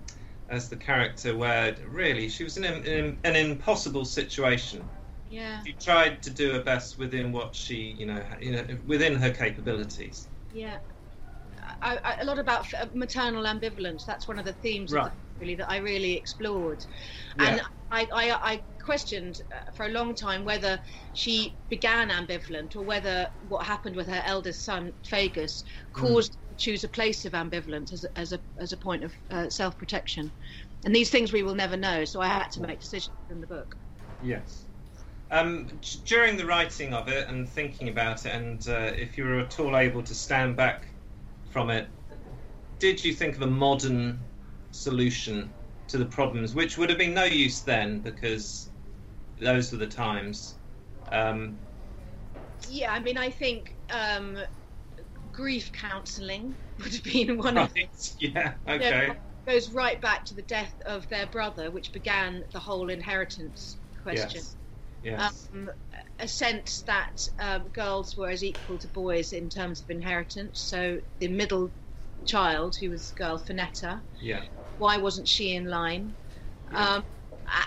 as 0.51 0.69
the 0.69 0.77
character, 0.77 1.37
where 1.37 1.75
really 1.89 2.29
she 2.29 2.45
was 2.45 2.57
in, 2.57 2.65
in 2.65 3.19
an 3.25 3.37
impossible 3.37 4.05
situation. 4.05 4.87
Yeah. 5.31 5.63
She 5.65 5.73
tried 5.73 6.23
to 6.23 6.31
do 6.31 6.53
her 6.53 6.63
best 6.63 6.99
within 6.99 7.33
what 7.33 7.55
she, 7.55 7.97
you 7.99 8.07
know, 8.07 8.23
you 8.41 8.53
know, 8.53 8.65
within 8.87 9.17
her 9.17 9.31
capabilities. 9.31 10.29
Yeah. 10.55 10.79
I, 11.83 11.99
I, 12.05 12.21
a 12.21 12.25
lot 12.25 12.39
about 12.39 12.67
maternal 12.95 13.45
ambivalence. 13.45 14.07
That's 14.07 14.29
one 14.29 14.39
of 14.39 14.45
the 14.45 14.53
themes 14.53 14.93
right. 14.93 15.11
the, 15.11 15.41
really 15.41 15.55
that 15.57 15.71
I 15.71 15.79
really 15.79 16.15
explored, 16.15 16.85
yeah. 17.39 17.47
and 17.47 17.61
I, 17.91 18.07
I, 18.13 18.53
I 18.53 18.61
questioned 18.85 19.43
uh, 19.53 19.71
for 19.73 19.87
a 19.87 19.89
long 19.91 20.15
time 20.15 20.45
whether 20.45 20.79
she 21.13 21.55
began 21.69 22.11
ambivalent 22.11 22.77
or 22.77 22.83
whether 22.83 23.29
what 23.49 23.65
happened 23.67 23.97
with 23.97 24.09
her 24.09 24.23
eldest 24.25 24.65
son 24.65 24.93
Fergus 25.09 25.65
caused 25.93 26.33
mm. 26.33 26.35
her 26.35 26.55
to 26.55 26.65
choose 26.65 26.85
a 26.85 26.89
place 26.89 27.25
of 27.25 27.33
ambivalence 27.33 27.93
as 27.93 28.05
a, 28.05 28.19
as 28.19 28.33
a, 28.33 28.41
as 28.59 28.73
a 28.73 28.77
point 28.77 29.05
of 29.05 29.13
uh, 29.31 29.49
self 29.49 29.77
protection. 29.79 30.31
And 30.85 30.95
these 30.95 31.11
things 31.11 31.33
we 31.33 31.43
will 31.43 31.55
never 31.55 31.77
know, 31.77 32.05
so 32.05 32.21
I 32.21 32.29
had 32.29 32.51
to 32.53 32.61
make 32.61 32.81
decisions 32.81 33.17
in 33.31 33.41
the 33.41 33.47
book. 33.47 33.77
Yes. 34.23 34.65
Um, 35.31 35.69
during 36.05 36.37
the 36.37 36.47
writing 36.47 36.95
of 36.95 37.09
it 37.09 37.29
and 37.29 37.49
thinking 37.49 37.89
about 37.89 38.25
it, 38.27 38.33
and 38.33 38.67
uh, 38.69 38.93
if 38.97 39.19
you 39.19 39.25
were 39.25 39.41
at 39.41 39.59
all 39.59 39.77
able 39.77 40.03
to 40.03 40.15
stand 40.15 40.55
back 40.55 40.87
from 41.51 41.71
it, 41.71 41.89
did 42.79 43.05
you 43.05 43.13
think 43.13 43.35
of 43.35 43.43
a 43.43 43.47
modern 43.47 44.21
solution 44.71 45.51
to 45.89 45.99
the 45.99 46.07
problems, 46.07 46.55
which 46.55 46.77
would 46.79 46.91
have 46.91 46.99
been 46.99 47.15
no 47.15 47.25
use 47.25 47.63
then 47.63 48.01
because 48.01 48.71
those 49.39 49.73
were 49.73 49.79
the 49.79 49.87
times? 49.87 50.59
Um, 51.13 51.59
yeah, 52.69 52.93
I 52.93 53.01
mean, 53.01 53.17
I 53.19 53.31
think 53.31 53.77
um, 53.91 54.39
grief 55.33 55.73
counselling 55.73 56.57
would 56.79 56.93
have 56.93 57.05
been 57.05 57.39
one 57.39 57.57
right. 57.57 57.71
of 57.71 57.75
yeah 58.19 58.55
okay 58.69 59.17
goes 59.47 59.71
right 59.73 60.01
back 60.01 60.25
to 60.27 60.35
the 60.35 60.43
death 60.43 60.75
of 60.87 61.09
their 61.09 61.27
brother, 61.27 61.71
which 61.71 61.93
began 61.93 62.43
the 62.53 62.59
whole 62.59 62.91
inheritance 62.91 63.79
question. 64.03 64.41
Yes. 64.41 64.57
Yes. 65.03 65.49
Um, 65.53 65.71
a 66.19 66.27
sense 66.27 66.83
that 66.83 67.29
um, 67.39 67.69
girls 67.69 68.17
were 68.17 68.29
as 68.29 68.43
equal 68.43 68.79
to 68.79 68.89
boys 68.89 69.33
in 69.33 69.49
terms 69.49 69.81
of 69.81 69.89
inheritance. 69.89 70.61
So 70.61 70.99
the 71.21 71.29
middle 71.29 71.71
child, 72.25 72.75
who 72.81 72.91
was 72.91 73.13
girl 73.13 73.39
Finetta, 73.39 74.03
yeah. 74.21 74.43
Why 74.79 74.97
wasn't 74.97 75.29
she 75.29 75.55
in 75.55 75.67
line? 75.67 76.15
Um, 76.75 77.05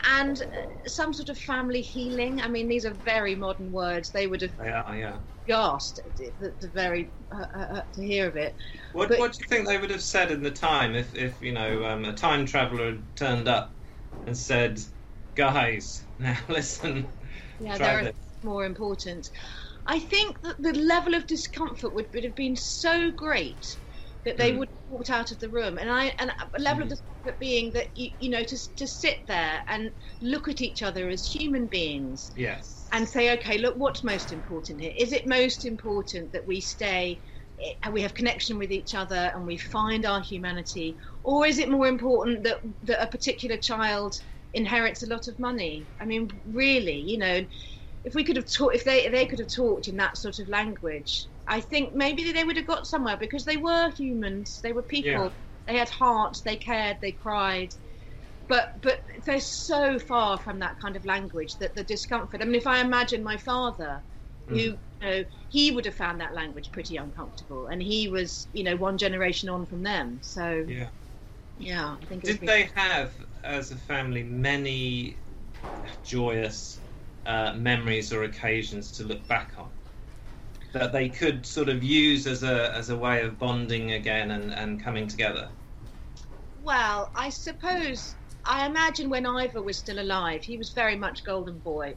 and 0.05 0.41
some 0.87 1.13
sort 1.13 1.29
of 1.29 1.37
family 1.37 1.81
healing. 1.81 2.41
I 2.41 2.47
mean, 2.47 2.67
these 2.67 2.85
are 2.85 2.93
very 2.93 3.35
modern 3.35 3.71
words. 3.71 4.11
They 4.11 4.27
would 4.27 4.41
have 4.41 4.51
yeah, 4.63 4.93
yeah. 4.93 5.17
gasped 5.47 5.99
the, 6.17 6.53
the 6.59 6.69
very 6.69 7.11
uh, 7.31 7.45
uh, 7.55 7.59
uh, 7.59 7.81
to 7.93 8.05
hear 8.05 8.27
of 8.27 8.35
it. 8.35 8.55
What, 8.93 9.09
but, 9.09 9.19
what 9.19 9.33
do 9.33 9.37
you 9.41 9.47
think 9.47 9.67
they 9.67 9.77
would 9.77 9.91
have 9.91 10.03
said 10.03 10.31
in 10.31 10.43
the 10.43 10.51
time 10.51 10.95
if, 10.95 11.15
if 11.15 11.41
you 11.41 11.53
know 11.53 11.85
um, 11.85 12.05
a 12.05 12.13
time 12.13 12.45
traveler 12.45 12.91
had 12.91 13.15
turned 13.15 13.47
up 13.47 13.73
and 14.25 14.35
said, 14.37 14.79
"Guys, 15.35 16.03
now 16.19 16.37
listen, 16.49 17.07
yeah, 17.59 17.77
they're 17.77 18.11
more 18.43 18.65
important. 18.65 19.27
I 19.85 19.99
think 19.99 20.39
that 20.41 20.55
the 20.59 20.73
level 20.73 21.15
of 21.15 21.25
discomfort 21.25 21.93
would, 21.93 22.07
would 22.13 22.23
have 22.23 22.35
been 22.35 22.55
so 22.55 23.11
great 23.11 23.65
that 24.25 24.37
they 24.37 24.51
mm. 24.51 24.59
would 24.59 24.69
have 24.69 24.89
walked 24.89 25.09
out 25.09 25.31
of 25.31 25.39
the 25.39 25.49
room. 25.49 25.77
And 25.77 25.89
I 25.89 26.13
and 26.19 26.31
a 26.53 26.59
level 26.59 26.81
mm. 26.81 26.83
of 26.83 26.89
discomfort 26.89 27.39
being 27.39 27.71
that 27.73 27.87
you, 27.95 28.09
you 28.19 28.29
know 28.29 28.43
to 28.43 28.75
to 28.75 28.87
sit 28.87 29.19
there 29.27 29.61
and 29.67 29.91
look 30.21 30.47
at 30.47 30.61
each 30.61 30.83
other 30.83 31.09
as 31.09 31.25
human 31.25 31.67
beings. 31.67 32.31
Yes. 32.35 32.87
And 32.91 33.07
say, 33.07 33.33
okay, 33.33 33.59
look, 33.59 33.75
what's 33.75 34.03
most 34.03 34.31
important 34.31 34.81
here? 34.81 34.93
Is 34.97 35.13
it 35.13 35.27
most 35.27 35.63
important 35.63 36.31
that 36.31 36.47
we 36.47 36.59
stay 36.59 37.19
and 37.83 37.93
we 37.93 38.01
have 38.01 38.15
connection 38.15 38.57
with 38.57 38.71
each 38.71 38.95
other 38.95 39.31
and 39.35 39.45
we 39.45 39.57
find 39.57 40.05
our 40.05 40.21
humanity, 40.21 40.97
or 41.23 41.45
is 41.45 41.59
it 41.59 41.69
more 41.69 41.87
important 41.87 42.43
that 42.43 42.61
that 42.83 43.03
a 43.03 43.07
particular 43.07 43.57
child 43.57 44.19
inherits 44.53 45.03
a 45.03 45.07
lot 45.07 45.27
of 45.27 45.37
money. 45.39 45.85
I 45.99 46.05
mean, 46.05 46.29
really, 46.45 46.99
you 46.99 47.17
know, 47.17 47.45
if 48.03 48.15
we 48.15 48.23
could 48.23 48.35
have 48.35 48.51
taught, 48.51 48.75
if 48.75 48.83
they 48.83 49.07
they 49.09 49.25
could 49.25 49.39
have 49.39 49.53
talked 49.53 49.87
in 49.87 49.97
that 49.97 50.17
sort 50.17 50.39
of 50.39 50.47
language, 50.47 51.25
I 51.49 51.59
think 51.59 51.95
maybe 51.95 52.31
they 52.31 52.43
would 52.43 52.57
have 52.57 52.67
got 52.67 52.85
somewhere 52.85 53.17
because 53.17 53.43
they 53.43 53.57
were 53.57 53.89
humans, 53.91 54.59
they 54.61 54.71
were 54.71 54.83
people, 54.83 55.09
yeah. 55.11 55.29
they 55.67 55.77
had 55.77 55.89
hearts, 55.89 56.41
they 56.41 56.55
cared, 56.55 56.97
they 57.01 57.11
cried. 57.11 57.73
But 58.47 58.81
but 58.81 59.01
they're 59.25 59.39
so 59.39 59.99
far 59.99 60.37
from 60.37 60.59
that 60.59 60.79
kind 60.79 60.95
of 60.95 61.05
language 61.05 61.57
that 61.57 61.75
the 61.75 61.83
discomfort. 61.83 62.41
I 62.41 62.45
mean, 62.45 62.55
if 62.55 62.67
I 62.67 62.81
imagine 62.81 63.23
my 63.23 63.37
father, 63.37 64.01
mm. 64.47 64.53
who 64.53 64.55
you 64.55 64.79
know, 65.01 65.23
he 65.49 65.71
would 65.71 65.85
have 65.85 65.95
found 65.95 66.21
that 66.21 66.33
language 66.33 66.71
pretty 66.71 66.97
uncomfortable, 66.97 67.67
and 67.67 67.81
he 67.81 68.09
was 68.09 68.47
you 68.53 68.63
know 68.63 68.75
one 68.75 68.97
generation 68.97 69.49
on 69.49 69.65
from 69.65 69.83
them. 69.83 70.19
So 70.21 70.65
yeah, 70.67 70.89
yeah. 71.57 71.95
I 72.01 72.05
think. 72.05 72.23
Did 72.23 72.39
they 72.41 72.69
have 72.75 73.11
as 73.43 73.71
a 73.71 73.75
family 73.75 74.23
many 74.23 75.17
joyous 76.03 76.79
uh, 77.25 77.53
memories 77.53 78.13
or 78.13 78.23
occasions 78.23 78.91
to 78.93 79.03
look 79.03 79.27
back 79.27 79.53
on 79.57 79.69
that 80.73 80.91
they 80.91 81.09
could 81.09 81.45
sort 81.45 81.69
of 81.69 81.83
use 81.83 82.27
as 82.27 82.43
a 82.43 82.73
as 82.75 82.89
a 82.89 82.95
way 82.95 83.21
of 83.23 83.39
bonding 83.39 83.93
again 83.93 84.31
and, 84.31 84.53
and 84.53 84.83
coming 84.83 85.07
together? 85.07 85.49
Well, 86.61 87.11
I 87.15 87.29
suppose 87.29 88.15
I 88.45 88.65
imagine 88.65 89.09
when 89.09 89.25
Ivor 89.25 89.61
was 89.61 89.77
still 89.77 89.99
alive, 89.99 90.43
he 90.43 90.57
was 90.57 90.71
very 90.71 90.95
much 90.95 91.23
golden 91.23 91.59
boy 91.59 91.95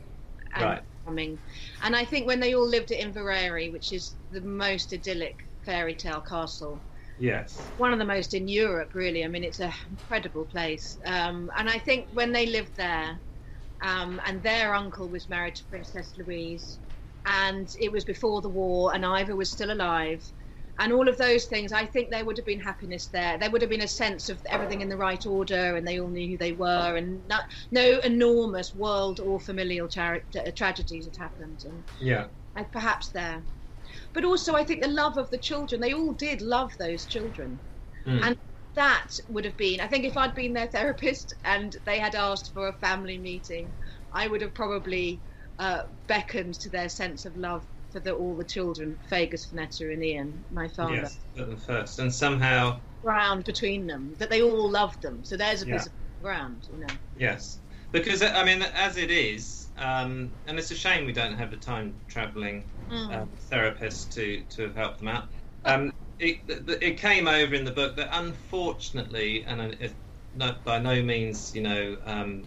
and 0.54 0.64
right. 0.64 0.82
coming. 1.04 1.38
And 1.82 1.94
I 1.96 2.04
think 2.04 2.26
when 2.26 2.40
they 2.40 2.54
all 2.54 2.66
lived 2.66 2.92
at 2.92 3.00
Inveraray, 3.00 3.72
which 3.72 3.92
is 3.92 4.14
the 4.30 4.40
most 4.40 4.92
idyllic 4.92 5.36
fairy 5.64 5.94
tale 5.94 6.20
castle, 6.20 6.80
Yes. 7.18 7.56
One 7.76 7.92
of 7.92 8.00
the 8.00 8.04
most 8.04 8.34
in 8.34 8.48
Europe, 8.48 8.94
really. 8.94 9.24
I 9.24 9.28
mean, 9.28 9.44
it's 9.44 9.60
an 9.60 9.72
incredible 9.90 10.44
place. 10.44 10.98
Um, 11.04 11.52
and 11.56 11.68
I 11.68 11.78
think 11.78 12.08
when 12.12 12.32
they 12.32 12.46
lived 12.46 12.76
there, 12.76 13.20
um, 13.80 14.20
and 14.26 14.42
their 14.42 14.74
uncle 14.74 15.08
was 15.08 15.28
married 15.28 15.54
to 15.56 15.64
Princess 15.66 16.12
Louise, 16.16 16.78
and 17.24 17.68
it 17.80 17.92
was 17.92 18.04
before 18.04 18.40
the 18.40 18.48
war, 18.48 18.94
and 18.94 19.04
Ivor 19.04 19.36
was 19.36 19.50
still 19.50 19.72
alive, 19.72 20.24
and 20.78 20.92
all 20.92 21.08
of 21.08 21.18
those 21.18 21.44
things, 21.46 21.72
I 21.72 21.86
think 21.86 22.10
there 22.10 22.24
would 22.24 22.36
have 22.38 22.46
been 22.46 22.60
happiness 22.60 23.06
there. 23.06 23.38
There 23.38 23.50
would 23.50 23.62
have 23.62 23.70
been 23.70 23.82
a 23.82 23.88
sense 23.88 24.28
of 24.28 24.40
everything 24.48 24.80
in 24.80 24.88
the 24.88 24.96
right 24.96 25.24
order, 25.26 25.76
and 25.76 25.86
they 25.86 26.00
all 26.00 26.08
knew 26.08 26.28
who 26.28 26.38
they 26.38 26.52
were, 26.52 26.96
and 26.96 27.26
not, 27.28 27.42
no 27.70 27.98
enormous 28.00 28.74
world 28.74 29.20
or 29.20 29.38
familial 29.38 29.88
tra- 29.88 30.22
tragedies 30.56 31.04
had 31.06 31.16
happened. 31.16 31.64
And, 31.64 31.84
yeah. 32.00 32.26
And 32.56 32.70
perhaps 32.72 33.08
there 33.08 33.42
but 34.12 34.24
also 34.24 34.54
I 34.54 34.64
think 34.64 34.82
the 34.82 34.88
love 34.88 35.16
of 35.18 35.30
the 35.30 35.38
children. 35.38 35.80
They 35.80 35.92
all 35.92 36.12
did 36.12 36.40
love 36.40 36.72
those 36.78 37.06
children, 37.06 37.58
mm. 38.06 38.22
and 38.22 38.36
that 38.74 39.08
would 39.28 39.44
have 39.44 39.56
been. 39.56 39.80
I 39.80 39.86
think 39.86 40.04
if 40.04 40.16
I'd 40.16 40.34
been 40.34 40.52
their 40.52 40.68
therapist 40.68 41.34
and 41.44 41.76
they 41.84 41.98
had 41.98 42.14
asked 42.14 42.52
for 42.52 42.68
a 42.68 42.72
family 42.74 43.18
meeting, 43.18 43.68
I 44.12 44.28
would 44.28 44.40
have 44.40 44.54
probably 44.54 45.20
uh, 45.62 45.82
beckoned 46.08 46.54
to 46.54 46.68
their 46.68 46.88
sense 46.88 47.24
of 47.24 47.36
love 47.36 47.64
for 47.92 48.00
the, 48.00 48.12
all 48.12 48.34
the 48.34 48.44
children, 48.44 48.98
Fergus, 49.08 49.46
Finetta, 49.46 49.92
and 49.92 50.04
Ian, 50.04 50.44
my 50.50 50.66
father. 50.66 50.96
Yes, 50.96 51.18
put 51.36 51.48
them 51.48 51.56
first, 51.56 52.00
and 52.00 52.12
somehow 52.12 52.80
ground 53.00 53.44
between 53.44 53.86
them 53.86 54.14
that 54.18 54.28
they 54.28 54.42
all 54.42 54.68
loved 54.68 55.02
them. 55.02 55.24
So 55.24 55.36
there's 55.36 55.62
a 55.62 55.66
yeah. 55.66 55.76
piece 55.76 55.86
of 55.86 55.92
ground, 56.20 56.68
you 56.72 56.80
know. 56.80 56.94
Yes, 57.16 57.60
because 57.92 58.22
I 58.22 58.44
mean, 58.44 58.62
as 58.74 58.96
it 58.96 59.12
is, 59.12 59.68
um, 59.76 60.32
and 60.46 60.58
it's 60.58 60.72
a 60.72 60.74
shame 60.74 61.06
we 61.06 61.12
don't 61.12 61.36
have 61.36 61.52
a 61.52 61.56
time 61.56 61.94
traveling 62.08 62.64
mm. 62.90 63.12
uh, 63.14 63.26
therapist 63.48 64.12
to, 64.14 64.42
to 64.42 64.62
have 64.62 64.74
helped 64.74 64.98
them 64.98 65.08
out. 65.08 65.28
Um, 65.64 65.92
it, 66.18 66.40
it 66.48 66.98
came 66.98 67.28
over 67.28 67.54
in 67.54 67.64
the 67.64 67.70
book 67.70 67.94
that 67.96 68.08
unfortunately, 68.10 69.44
and 69.44 69.60
it, 69.60 69.94
not, 70.34 70.64
by 70.64 70.78
no 70.78 71.00
means, 71.02 71.54
you 71.54 71.62
know, 71.62 71.96
um, 72.04 72.42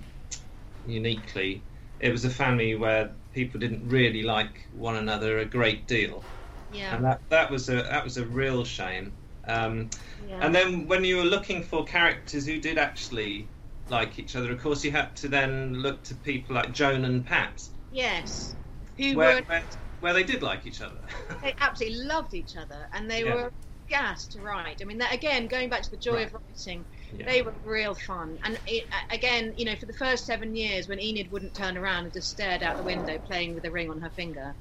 uniquely, 0.86 1.64
it 2.06 2.12
was 2.12 2.24
a 2.24 2.30
family 2.30 2.76
where 2.76 3.12
people 3.34 3.60
didn't 3.60 3.90
really 3.90 4.22
like 4.22 4.68
one 4.74 4.96
another 4.96 5.40
a 5.40 5.46
great 5.46 5.88
deal. 5.88 6.24
Yeah. 6.72 6.96
And 6.96 7.04
that, 7.04 7.20
that 7.30 7.50
was 7.50 7.68
a 7.68 7.82
that 7.82 8.04
was 8.04 8.18
a 8.18 8.26
real 8.26 8.64
shame. 8.64 9.12
Um, 9.48 9.90
yeah. 10.30 10.40
And 10.42 10.54
then 10.54 10.88
when 10.88 11.04
you 11.04 11.18
were 11.18 11.24
looking 11.24 11.64
for 11.64 11.84
characters 11.84 12.46
who 12.46 12.60
did 12.60 12.78
actually 12.78 13.48
like 13.90 14.20
each 14.20 14.36
other, 14.36 14.52
of 14.52 14.62
course, 14.62 14.84
you 14.84 14.92
had 14.92 15.16
to 15.18 15.28
then 15.28 15.74
look 15.74 16.04
to 16.04 16.16
people 16.16 16.56
like 16.56 16.74
Joan 16.74 17.06
and 17.06 17.26
Pat. 17.26 17.64
Yes. 17.92 18.56
Who 18.98 19.16
where, 19.16 19.38
were 19.38 19.42
where, 19.42 19.64
where 20.02 20.14
they 20.14 20.24
did 20.24 20.44
like 20.44 20.68
each 20.68 20.82
other. 20.82 21.02
they 21.42 21.56
absolutely 21.60 22.04
loved 22.04 22.36
each 22.36 22.56
other, 22.56 22.88
and 22.94 23.10
they 23.10 23.26
yeah. 23.26 23.34
were 23.34 23.52
gas 23.90 24.28
to 24.28 24.42
write. 24.42 24.82
I 24.82 24.86
mean, 24.86 25.00
that, 25.00 25.14
again, 25.14 25.48
going 25.48 25.70
back 25.70 25.82
to 25.84 25.92
the 25.92 25.98
joy 25.98 26.14
right. 26.14 26.28
of 26.28 26.34
writing, 26.34 26.86
yeah. 27.12 27.26
they 27.26 27.42
were 27.42 27.54
real 27.64 27.96
fun. 27.96 28.40
And 28.44 28.60
it, 28.68 28.86
again, 29.12 29.54
you 29.58 29.66
know, 29.66 29.76
for 29.76 29.86
the 29.86 29.94
first 29.94 30.26
seven 30.26 30.56
years, 30.56 30.88
when 30.88 31.00
Enid 31.00 31.32
wouldn't 31.32 31.54
turn 31.54 31.78
around 31.78 32.06
and 32.06 32.14
just 32.14 32.30
stared 32.30 32.64
out 32.64 32.78
the 32.78 32.84
window, 32.84 33.18
playing 33.20 33.56
with 33.56 33.66
a 33.66 33.72
ring 33.72 33.90
on 33.90 34.00
her 34.02 34.10
finger, 34.10 34.56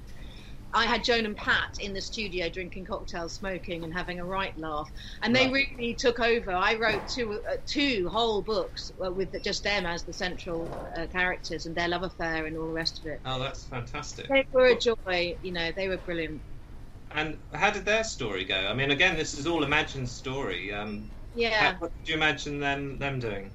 I 0.74 0.86
had 0.86 1.04
Joan 1.04 1.24
and 1.24 1.36
Pat 1.36 1.78
in 1.78 1.94
the 1.94 2.00
studio 2.00 2.48
drinking 2.48 2.86
cocktails, 2.86 3.32
smoking, 3.32 3.84
and 3.84 3.94
having 3.94 4.18
a 4.18 4.24
right 4.24 4.56
laugh, 4.58 4.90
and 5.22 5.34
they 5.34 5.46
right. 5.46 5.66
really 5.70 5.94
took 5.94 6.18
over. 6.18 6.50
I 6.50 6.74
wrote 6.74 7.06
two 7.06 7.40
uh, 7.48 7.56
two 7.64 8.08
whole 8.08 8.42
books 8.42 8.90
uh, 9.02 9.12
with 9.12 9.40
just 9.42 9.62
them 9.62 9.86
as 9.86 10.02
the 10.02 10.12
central 10.12 10.68
uh, 10.96 11.06
characters 11.06 11.66
and 11.66 11.76
their 11.76 11.86
love 11.86 12.02
affair 12.02 12.46
and 12.46 12.56
all 12.56 12.66
the 12.66 12.72
rest 12.72 12.98
of 12.98 13.06
it. 13.06 13.20
Oh, 13.24 13.38
that's 13.38 13.64
fantastic! 13.64 14.26
They 14.26 14.44
were 14.50 14.66
a 14.66 14.76
joy. 14.76 15.36
You 15.42 15.52
know, 15.52 15.70
they 15.70 15.88
were 15.88 15.98
brilliant. 15.98 16.42
And 17.12 17.38
how 17.52 17.70
did 17.70 17.84
their 17.84 18.02
story 18.02 18.44
go? 18.44 18.56
I 18.56 18.74
mean, 18.74 18.90
again, 18.90 19.16
this 19.16 19.38
is 19.38 19.46
all 19.46 19.62
imagined 19.62 20.08
story. 20.08 20.72
Um, 20.74 21.08
yeah. 21.34 21.72
How, 21.72 21.78
what 21.78 21.92
did 21.98 22.08
you 22.08 22.14
imagine 22.14 22.60
them 22.60 22.98
them 22.98 23.18
doing? 23.18 23.52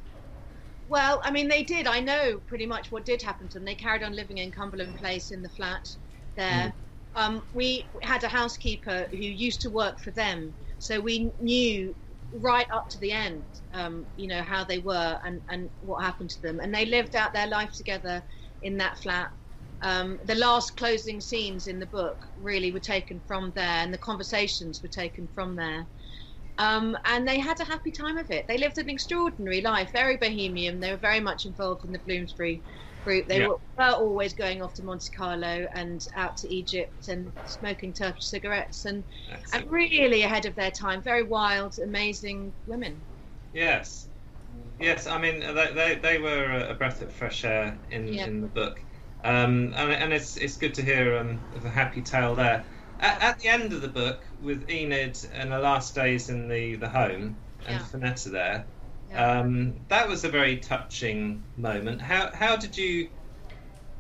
Well, 0.87 1.21
I 1.23 1.31
mean, 1.31 1.47
they 1.47 1.63
did. 1.63 1.85
I 1.87 1.99
know 1.99 2.39
pretty 2.47 2.65
much 2.65 2.91
what 2.91 3.05
did 3.05 3.21
happen 3.21 3.47
to 3.49 3.59
them. 3.59 3.65
They 3.65 3.75
carried 3.75 4.03
on 4.03 4.15
living 4.15 4.39
in 4.39 4.51
Cumberland 4.51 4.95
Place 4.97 5.31
in 5.31 5.41
the 5.41 5.49
flat 5.49 5.87
there. 6.35 6.67
Mm 6.69 6.73
um, 7.15 7.43
we 7.53 7.89
had 8.01 8.23
a 8.23 8.27
housekeeper 8.27 9.07
who 9.11 9.17
used 9.17 9.61
to 9.61 9.69
work 9.69 9.99
for 9.99 10.11
them, 10.11 10.53
so 10.77 10.99
we 10.99 11.31
knew 11.39 11.95
right 12.31 12.67
up 12.71 12.89
to 12.89 12.99
the 12.99 13.11
end, 13.11 13.43
um, 13.73 14.05
you 14.15 14.27
know, 14.27 14.43
how 14.43 14.63
they 14.63 14.77
were 14.77 15.17
and, 15.25 15.41
and 15.49 15.69
what 15.79 16.03
happened 16.03 16.29
to 16.29 16.41
them. 16.41 16.59
And 16.59 16.73
they 16.73 16.85
lived 16.85 17.15
out 17.15 17.33
their 17.33 17.47
life 17.47 17.71
together 17.73 18.23
in 18.61 18.77
that 18.77 18.99
flat. 18.99 19.29
Um, 19.81 20.19
the 20.25 20.35
last 20.35 20.77
closing 20.77 21.19
scenes 21.19 21.67
in 21.67 21.79
the 21.79 21.87
book 21.87 22.17
really 22.37 22.71
were 22.71 22.79
taken 22.79 23.21
from 23.27 23.51
there, 23.55 23.65
and 23.65 23.93
the 23.93 23.97
conversations 23.97 24.81
were 24.83 24.89
taken 24.89 25.27
from 25.33 25.55
there. 25.55 25.87
Um, 26.59 26.97
and 27.05 27.27
they 27.27 27.39
had 27.39 27.59
a 27.61 27.65
happy 27.65 27.91
time 27.91 28.17
of 28.17 28.29
it. 28.29 28.45
They 28.47 28.57
lived 28.59 28.77
an 28.77 28.89
extraordinary 28.89 29.61
life, 29.61 29.91
very 29.93 30.17
bohemian. 30.17 30.79
They 30.79 30.91
were 30.91 30.97
very 30.97 31.21
much 31.21 31.45
involved 31.45 31.85
in 31.85 31.91
the 31.93 31.99
Bloomsbury 31.99 32.63
group. 33.03 33.27
They 33.27 33.39
Yeah. 33.39 33.47
were, 33.47 33.59
were 33.77 33.95
always 33.95 34.33
going 34.33 34.61
off 34.61 34.73
to 34.75 34.83
Monte 34.83 35.09
Carlo 35.15 35.67
and 35.73 36.05
out 36.15 36.37
to 36.37 36.53
Egypt 36.53 37.07
and 37.07 37.31
smoking 37.45 37.93
Turkish 37.93 38.25
cigarettes 38.25 38.85
and, 38.85 39.05
and 39.53 39.71
really 39.71 40.23
ahead 40.23 40.45
of 40.45 40.55
their 40.55 40.71
time. 40.71 41.01
Very 41.01 41.23
wild, 41.23 41.79
amazing 41.79 42.53
women. 42.67 43.05
Yes, 43.53 44.07
yes. 44.79 45.07
I 45.07 45.17
mean, 45.19 45.39
they 45.39 45.71
they, 45.73 45.95
they 45.95 46.17
were 46.19 46.51
a 46.69 46.75
breath 46.75 47.01
of 47.01 47.13
fresh 47.13 47.43
air 47.45 47.79
in, 47.89 48.07
Yeah. 48.07 48.25
in 48.25 48.41
the 48.41 48.47
book, 48.47 48.85
um, 49.23 49.73
and 49.75 49.91
and 49.91 50.13
it's 50.13 50.37
it's 50.37 50.57
good 50.57 50.73
to 50.75 50.83
hear 50.83 51.15
um, 51.17 51.47
of 51.53 51.65
a 51.65 51.69
happy 51.69 52.01
tale 52.01 52.35
there. 52.35 52.65
At, 52.99 53.21
at 53.21 53.39
the 53.39 53.47
end 53.47 53.73
of 53.73 53.81
the 53.81 53.87
book, 53.87 54.28
with 54.41 54.69
Enid 54.69 55.17
and 55.33 55.51
the 55.51 55.59
last 55.59 55.95
days 55.95 56.29
in 56.29 56.47
the, 56.47 56.75
the 56.75 56.89
home 56.89 57.37
and 57.67 57.79
Yeah. 57.79 57.85
Finetta 57.91 58.31
there, 58.31 58.65
Yeah. 59.09 59.39
um, 59.39 59.75
that 59.89 60.07
was 60.07 60.23
a 60.23 60.29
very 60.29 60.57
touching 60.57 61.43
moment. 61.57 62.01
How 62.01 62.31
how 62.33 62.55
did 62.55 62.77
you 62.77 63.09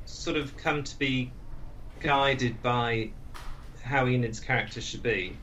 sort 0.05 0.37
of 0.37 0.55
come 0.57 0.83
to 0.83 0.97
be 0.97 1.31
guided 1.99 2.61
by 2.63 3.11
how 3.83 4.05
Enid's 4.05 4.39
character 4.39 4.81
should 4.81 5.03
be? 5.03 5.35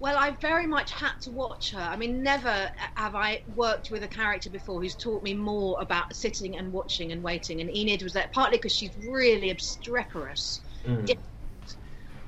Well, 0.00 0.16
I 0.18 0.30
very 0.40 0.66
much 0.66 0.90
had 0.90 1.12
to 1.22 1.30
watch 1.30 1.70
her. 1.70 1.80
I 1.80 1.96
mean, 1.96 2.24
never 2.24 2.68
have 2.96 3.14
I 3.14 3.42
worked 3.54 3.92
with 3.92 4.02
a 4.02 4.08
character 4.08 4.50
before 4.50 4.82
who's 4.82 4.96
taught 4.96 5.22
me 5.22 5.32
more 5.32 5.80
about 5.80 6.16
sitting 6.16 6.56
and 6.56 6.72
watching 6.72 7.12
and 7.12 7.22
waiting. 7.22 7.60
And 7.60 7.70
Enid 7.70 8.02
was 8.02 8.12
that 8.14 8.32
partly 8.32 8.58
because 8.58 8.74
she's 8.74 8.90
really 9.08 9.50
obstreperous, 9.50 10.60
Mm. 10.84 11.16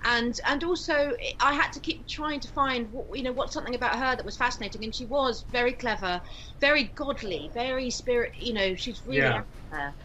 And 0.04 0.38
and 0.46 0.62
also 0.64 1.12
I 1.40 1.54
had 1.54 1.72
to 1.72 1.80
keep 1.80 2.06
trying 2.06 2.40
to 2.40 2.48
find 2.48 2.90
what 2.92 3.06
you 3.16 3.24
know 3.24 3.32
what's 3.32 3.54
something 3.54 3.74
about 3.74 3.96
her 3.98 4.16
that 4.16 4.24
was 4.24 4.36
fascinating. 4.36 4.84
And 4.84 4.94
she 4.94 5.06
was 5.06 5.44
very 5.50 5.72
clever, 5.72 6.20
very 6.60 6.92
godly, 6.96 7.50
very 7.54 7.90
spirit. 7.90 8.32
You 8.38 8.52
know, 8.54 8.74
she's 8.74 9.02
really 9.04 9.20
Yeah. 9.20 9.38
out 9.38 9.48
there. 9.70 9.96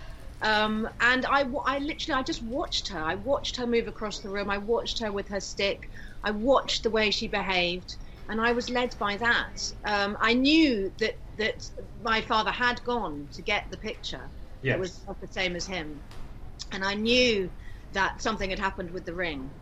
Um, 0.41 0.88
and 1.01 1.25
I, 1.25 1.41
I 1.65 1.79
literally, 1.79 2.18
I 2.20 2.24
just 2.24 2.41
watched 2.44 2.88
her. 2.89 3.00
I 3.00 3.15
watched 3.15 3.58
her 3.58 3.68
move 3.68 3.88
across 3.88 4.22
the 4.22 4.29
room. 4.29 4.50
I 4.50 4.58
watched 4.58 5.00
her 5.00 5.12
with 5.12 5.27
her 5.27 5.41
stick. 5.41 5.89
I 6.24 6.32
watched 6.32 6.84
the 6.84 6.89
way 6.89 7.12
she 7.12 7.27
behaved, 7.27 7.98
and 8.29 8.39
I 8.39 8.53
was 8.53 8.70
led 8.70 8.96
by 9.00 9.18
that. 9.18 9.72
Um, 9.86 10.18
I 10.22 10.34
knew 10.34 10.94
that 11.00 11.15
that 11.38 11.70
my 12.01 12.22
father 12.22 12.51
had 12.51 12.82
gone 12.86 13.29
to 13.34 13.41
get 13.41 13.65
the 13.70 13.77
picture. 13.77 14.32
Yes. 14.62 14.75
It 14.75 14.79
was 14.79 15.03
not 15.08 15.20
the 15.20 15.27
same 15.27 15.56
as 15.58 15.65
him, 15.65 16.03
and 16.72 16.86
I 16.86 16.94
knew 16.94 17.51
that 17.91 18.22
something 18.22 18.50
had 18.50 18.60
happened 18.60 18.91
with 18.91 19.06
the 19.06 19.15
ring. 19.15 19.53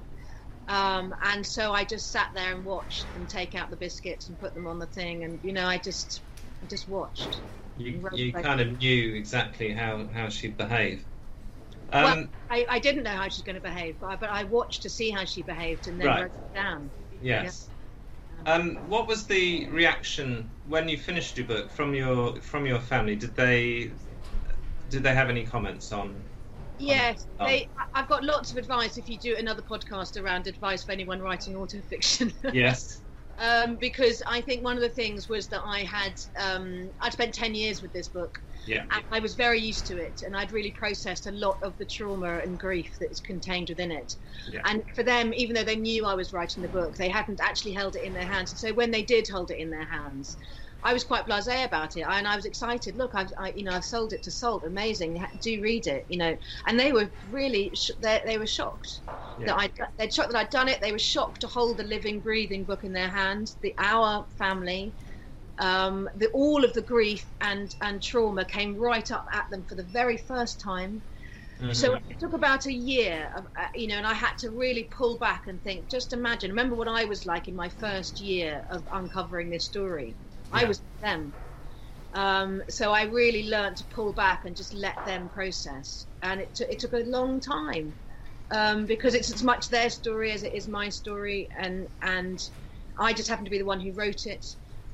Um, 0.68 1.14
and 1.24 1.46
so 1.46 1.72
I 1.74 1.86
just 1.86 2.12
sat 2.12 2.30
there 2.34 2.54
and 2.56 2.66
watched 2.66 3.14
them 3.14 3.26
take 3.28 3.56
out 3.56 3.70
the 3.70 3.78
biscuits 3.78 4.28
and 4.30 4.40
put 4.40 4.54
them 4.54 4.68
on 4.68 4.80
the 4.80 4.88
thing, 4.88 5.24
and 5.24 5.40
you 5.44 5.54
know, 5.54 5.66
I 5.66 5.78
just, 5.78 6.24
I 6.62 6.66
just 6.68 6.88
watched. 6.88 7.44
You, 7.78 8.04
you 8.12 8.34
kind 8.34 8.60
of 8.60 8.78
knew 8.78 9.14
exactly 9.14 9.72
how, 9.72 10.08
how 10.08 10.30
she'd 10.30 10.58
behave. 10.58 11.06
well, 12.00 12.16
Um, 12.16 12.30
I, 12.50 12.66
I 12.70 12.80
didn't 12.80 13.04
know 13.04 13.16
how 13.16 13.30
she's 13.30 13.44
going 13.44 13.56
to 13.56 13.62
behave, 13.62 14.00
but 14.00 14.08
I, 14.08 14.16
but 14.16 14.30
I 14.30 14.44
watched 14.44 14.84
to 14.84 14.90
see 14.90 15.10
how 15.12 15.26
she 15.26 15.44
behaved 15.44 15.88
and 15.88 16.00
then 16.00 16.08
Right. 16.08 16.24
wrote 16.24 16.32
it 16.54 16.58
down. 16.58 16.92
yes. 17.12 17.70
Um, 18.46 18.88
what 18.88 19.08
was 19.08 19.28
the 19.28 19.70
reaction 19.72 20.56
when 20.64 20.90
you 20.90 20.98
finished 20.98 21.38
your 21.38 21.48
book 21.48 21.72
from 21.72 21.94
your 21.96 22.42
from 22.42 22.66
your 22.66 22.80
family? 22.80 23.16
Did 23.16 23.36
they 23.36 23.94
did 24.90 25.04
they 25.04 25.14
have 25.16 25.30
any 25.30 25.46
comments 25.46 25.92
on? 25.92 26.30
Yes, 26.80 27.26
Um, 27.40 27.48
they, 27.48 27.68
I- 27.78 28.00
I've 28.02 28.08
got 28.08 28.24
lots 28.24 28.52
of 28.52 28.58
advice 28.58 28.98
if 28.98 29.10
you 29.10 29.18
do 29.18 29.36
another 29.38 29.62
podcast 29.62 30.22
around 30.22 30.48
advice 30.48 30.84
for 30.84 30.92
anyone 30.92 31.22
writing 31.22 31.54
autofiction. 31.56 32.34
Yes. 32.54 33.02
um, 33.40 33.76
because 33.76 34.24
I 34.28 34.42
think 34.42 34.64
one 34.64 34.76
of 34.78 34.82
the 34.82 34.90
things 34.90 35.30
was 35.30 35.48
that 35.50 35.62
I 35.64 35.80
had 35.84 36.20
um, 36.40 36.90
I'd 37.00 37.14
spent 37.14 37.34
ten 37.34 37.54
years 37.56 37.82
with 37.82 37.94
this 37.94 38.08
book, 38.08 38.42
Yeah. 38.66 38.84
and 38.92 39.04
I 39.12 39.20
was 39.20 39.36
very 39.36 39.60
used 39.60 39.86
to 39.88 39.98
it, 39.98 40.24
and 40.26 40.36
I'd 40.36 40.52
really 40.52 40.72
processed 40.72 41.28
a 41.28 41.32
lot 41.32 41.58
of 41.62 41.78
the 41.78 41.86
trauma 41.86 42.40
and 42.40 42.58
grief 42.60 42.98
that 43.00 43.12
is 43.12 43.20
contained 43.20 43.70
within 43.70 43.92
it. 43.92 44.16
Yeah. 44.52 44.62
And 44.66 44.84
for 44.96 45.04
them, 45.04 45.34
even 45.36 45.56
though 45.56 45.64
they 45.64 45.76
knew 45.76 46.06
I 46.06 46.16
was 46.16 46.34
writing 46.34 46.64
the 46.64 46.70
book, 46.70 46.96
they 46.96 47.10
hadn't 47.10 47.40
actually 47.40 47.74
held 47.74 47.96
it 47.96 48.04
in 48.04 48.14
their 48.14 48.26
hands. 48.26 48.52
And 48.52 48.60
so 48.60 48.74
when 48.74 48.92
they 48.92 49.04
did 49.04 49.28
hold 49.28 49.52
it 49.52 49.58
in 49.60 49.70
their 49.70 49.86
hands, 49.86 50.38
I 50.84 50.94
was 50.94 51.04
quite 51.04 51.26
blasé 51.26 51.66
about 51.66 51.96
it, 51.98 52.02
and 52.02 52.28
I 52.28 52.36
was 52.36 52.46
excited. 52.46 52.96
Look, 52.96 53.16
I've, 53.16 53.32
I, 53.38 53.52
you 53.54 53.64
know, 53.64 53.74
I've 53.74 53.86
sold 53.86 54.14
it 54.14 54.24
to 54.24 54.32
Salt. 54.32 54.64
Amazing, 54.66 55.26
do 55.40 55.62
read 55.62 55.88
it, 55.88 56.06
you 56.10 56.18
know. 56.18 56.38
And 56.66 56.80
they 56.80 56.92
were 56.92 57.12
really, 57.24 57.72
sh- 57.76 57.92
they, 58.00 58.22
they 58.26 58.38
were 58.38 58.48
shocked 58.48 59.02
Yeah. 59.38 59.46
that 59.46 59.58
I, 59.58 59.72
they'd 59.98 60.14
shocked 60.14 60.32
that 60.32 60.38
I'd 60.40 60.50
done 60.50 60.70
it. 60.70 60.82
They 60.82 60.92
were 60.92 61.00
shocked 61.00 61.42
to 61.42 61.48
hold 61.48 61.78
the 61.78 61.84
living, 61.84 62.22
breathing 62.22 62.66
book 62.66 62.84
in 62.84 62.94
their 62.94 63.10
hands. 63.10 63.58
The 63.62 63.74
our 63.78 64.28
family, 64.38 64.96
um, 65.60 66.10
the 66.16 66.30
all 66.34 66.66
of 66.66 66.74
the 66.74 66.82
grief 66.84 67.34
and 67.42 67.76
and 67.82 68.02
trauma 68.02 68.46
came 68.46 68.76
right 68.78 69.10
up 69.12 69.26
at 69.34 69.46
them 69.52 69.66
for 69.66 69.76
the 69.76 69.84
very 69.86 70.18
first 70.18 70.60
time. 70.62 71.04
Mhm. 71.60 71.72
So 71.72 71.98
it 72.10 72.20
took 72.20 72.34
about 72.34 72.66
a 72.66 72.74
year, 72.74 73.32
of, 73.36 73.48
uh, 73.58 73.68
you 73.76 73.88
know, 73.88 73.96
and 73.98 74.08
I 74.08 74.14
had 74.14 74.38
to 74.40 74.52
really 74.52 74.86
pull 74.86 75.18
back 75.18 75.48
and 75.48 75.62
think. 75.64 75.90
Just 75.90 76.14
imagine, 76.14 76.50
remember 76.52 76.76
what 76.76 76.88
I 76.88 77.06
was 77.06 77.26
like 77.26 77.48
in 77.48 77.56
my 77.56 77.70
first 77.70 78.20
year 78.20 78.66
of 78.70 78.88
uncovering 78.92 79.50
this 79.50 79.66
story. 79.66 80.18
I 80.52 80.64
Yeah. 80.64 80.68
was 80.68 80.84
them. 81.02 81.36
Um, 82.14 82.64
so 82.70 82.92
I 82.92 83.04
really 83.04 83.50
learned 83.50 83.78
to 83.78 83.86
pull 83.94 84.14
back 84.14 84.46
and 84.46 84.56
just 84.56 84.74
let 84.74 84.96
them 85.06 85.30
process, 85.30 86.08
and 86.22 86.42
it, 86.42 86.56
took 86.56 86.70
it 86.70 86.80
took 86.80 86.94
a 86.94 86.98
long 87.06 87.40
time 87.42 87.96
um, 88.52 88.86
because 88.86 89.14
it's 89.14 89.32
as 89.32 89.44
much 89.44 89.70
their 89.70 89.90
story 89.90 90.32
as 90.32 90.44
it 90.44 90.54
is 90.54 90.68
my 90.68 90.90
story, 90.90 91.50
and 91.58 91.88
and 92.02 92.40
I 93.00 93.14
just 93.14 93.30
happen 93.30 93.46
to 93.46 93.52
be 93.52 93.60
the 93.60 93.66
one 93.66 93.82
who 93.82 93.94
wrote 93.94 94.26
it, 94.26 94.46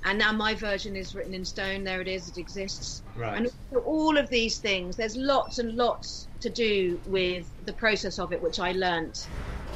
and 0.05 0.19
now 0.19 0.33
my 0.33 0.55
version 0.55 0.95
is 0.95 1.15
written 1.15 1.33
in 1.33 1.45
stone. 1.45 1.83
There 1.83 2.01
it 2.01 2.07
is, 2.07 2.27
it 2.27 2.37
exists. 2.37 3.03
right. 3.15 3.37
And 3.37 3.49
all 3.85 4.17
of 4.17 4.29
these 4.29 4.59
things, 4.59 4.95
there's 4.95 5.15
lots 5.15 5.59
and 5.59 5.75
lots 5.75 6.29
to 6.41 6.49
do 6.49 7.01
with 7.05 7.47
the 7.61 7.73
process 7.73 8.19
of 8.19 8.33
it, 8.33 8.41
which 8.41 8.59
I 8.59 8.73
learnt 8.73 9.17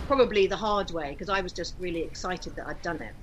probably 0.08 0.48
the 0.48 0.58
hard 0.58 0.92
way 0.92 1.12
because 1.12 1.30
I 1.30 1.42
was 1.42 1.54
just 1.54 1.76
really 1.80 2.04
excited 2.04 2.56
that 2.56 2.68
I'd 2.68 2.82
done 2.82 3.02
it. 3.02 3.16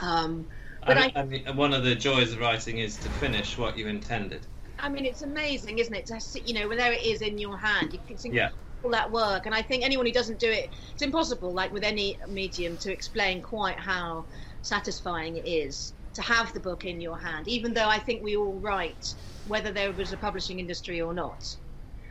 Um, 0.00 0.48
but 0.86 0.98
I, 0.98 1.12
and 1.14 1.30
the- 1.30 1.44
and 1.44 1.56
one 1.56 1.72
of 1.74 1.84
the 1.84 1.94
joys 1.94 2.32
of 2.32 2.40
writing 2.40 2.78
is 2.78 2.98
to 2.98 3.10
finish 3.10 3.58
what 3.58 3.76
you 3.76 3.88
intended. 3.88 4.46
I 4.78 4.88
mean, 4.88 5.04
it's 5.04 5.22
amazing, 5.22 5.78
isn't 5.78 5.94
it? 5.94 6.06
To 6.06 6.20
see, 6.20 6.42
you 6.44 6.54
know, 6.54 6.74
there 6.74 6.92
it 6.92 7.02
is 7.02 7.20
in 7.20 7.38
your 7.38 7.58
hand, 7.58 7.92
you 7.92 7.98
can 8.06 8.16
see 8.16 8.30
Yeah. 8.32 8.50
all 8.82 8.90
that 8.92 9.10
work. 9.10 9.46
And 9.46 9.54
I 9.54 9.62
think 9.62 9.84
anyone 9.84 10.06
who 10.06 10.12
doesn't 10.12 10.40
do 10.40 10.50
it, 10.50 10.70
it's 10.92 11.02
impossible, 11.02 11.52
like 11.52 11.70
with 11.72 11.84
any 11.84 12.18
medium, 12.28 12.78
to 12.78 12.92
explain 12.92 13.42
quite 13.42 13.78
how 13.78 14.26
satisfying 14.62 15.36
it 15.36 15.46
is 15.46 15.92
to 16.14 16.22
have 16.22 16.52
the 16.54 16.60
book 16.60 16.84
in 16.84 17.00
your 17.00 17.18
hand. 17.18 17.46
Even 17.46 17.74
though 17.74 17.88
I 17.88 17.98
think 17.98 18.22
we 18.22 18.36
all 18.36 18.58
write, 18.58 19.14
whether 19.44 19.70
there 19.70 19.92
was 19.92 20.12
a 20.12 20.16
publishing 20.16 20.58
industry 20.60 21.00
or 21.00 21.12
not. 21.12 21.56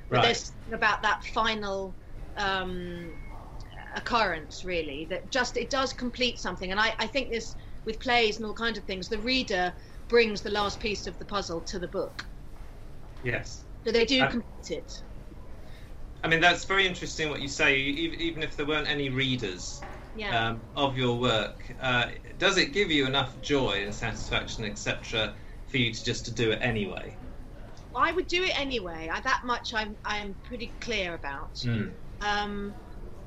But 0.09 0.17
Right. 0.17 0.25
there's 0.25 0.45
something 0.45 0.73
about 0.73 1.01
that 1.01 1.23
final 1.23 1.95
um, 2.37 3.11
occurrence, 3.95 4.63
really, 4.63 5.05
that 5.09 5.31
just 5.31 5.57
it 5.57 5.69
does 5.69 5.93
complete 5.93 6.39
something. 6.39 6.71
And 6.71 6.79
I, 6.79 6.93
I 6.99 7.07
think 7.07 7.31
this 7.31 7.55
with 7.85 7.99
plays 7.99 8.37
and 8.37 8.45
all 8.45 8.53
kinds 8.53 8.77
of 8.77 8.85
things, 8.85 9.09
the 9.09 9.19
reader 9.19 9.73
brings 10.07 10.41
the 10.41 10.49
last 10.49 10.79
piece 10.79 11.07
of 11.07 11.17
the 11.17 11.25
puzzle 11.25 11.61
to 11.61 11.79
the 11.79 11.87
book. 11.87 12.23
Yes. 13.23 13.65
So 13.85 13.91
they 13.91 14.05
do 14.05 14.25
complete 14.27 14.69
it. 14.69 14.91
I 16.23 16.27
mean, 16.27 16.41
that's 16.41 16.65
very 16.65 16.85
interesting 16.85 17.29
what 17.29 17.41
you 17.41 17.47
say. 17.47 17.77
Even 17.77 18.43
if 18.43 18.55
there 18.55 18.65
weren't 18.65 18.87
any 18.87 19.09
readers 19.09 19.83
Yeah. 20.13 20.49
um, 20.49 20.67
of 20.75 20.97
your 20.97 21.17
work, 21.19 21.71
uh, 21.79 22.11
does 22.37 22.57
it 22.57 22.73
give 22.73 22.91
you 22.91 23.05
enough 23.05 23.39
joy 23.39 23.83
and 23.83 23.95
satisfaction, 23.95 24.65
etc., 24.65 25.37
for 25.67 25.77
you 25.77 25.93
to 25.93 26.03
just 26.03 26.25
to 26.25 26.33
do 26.33 26.51
it 26.51 26.59
anyway? 26.61 27.17
I 27.95 28.11
would 28.11 28.27
do 28.27 28.43
it 28.43 28.57
anyway. 28.59 29.09
I, 29.11 29.19
that 29.21 29.41
much 29.43 29.73
I'm 29.73 29.95
I'm 30.05 30.35
pretty 30.43 30.75
clear 30.81 31.13
about. 31.13 31.57
Mm. 31.65 31.95
Um, 32.21 32.75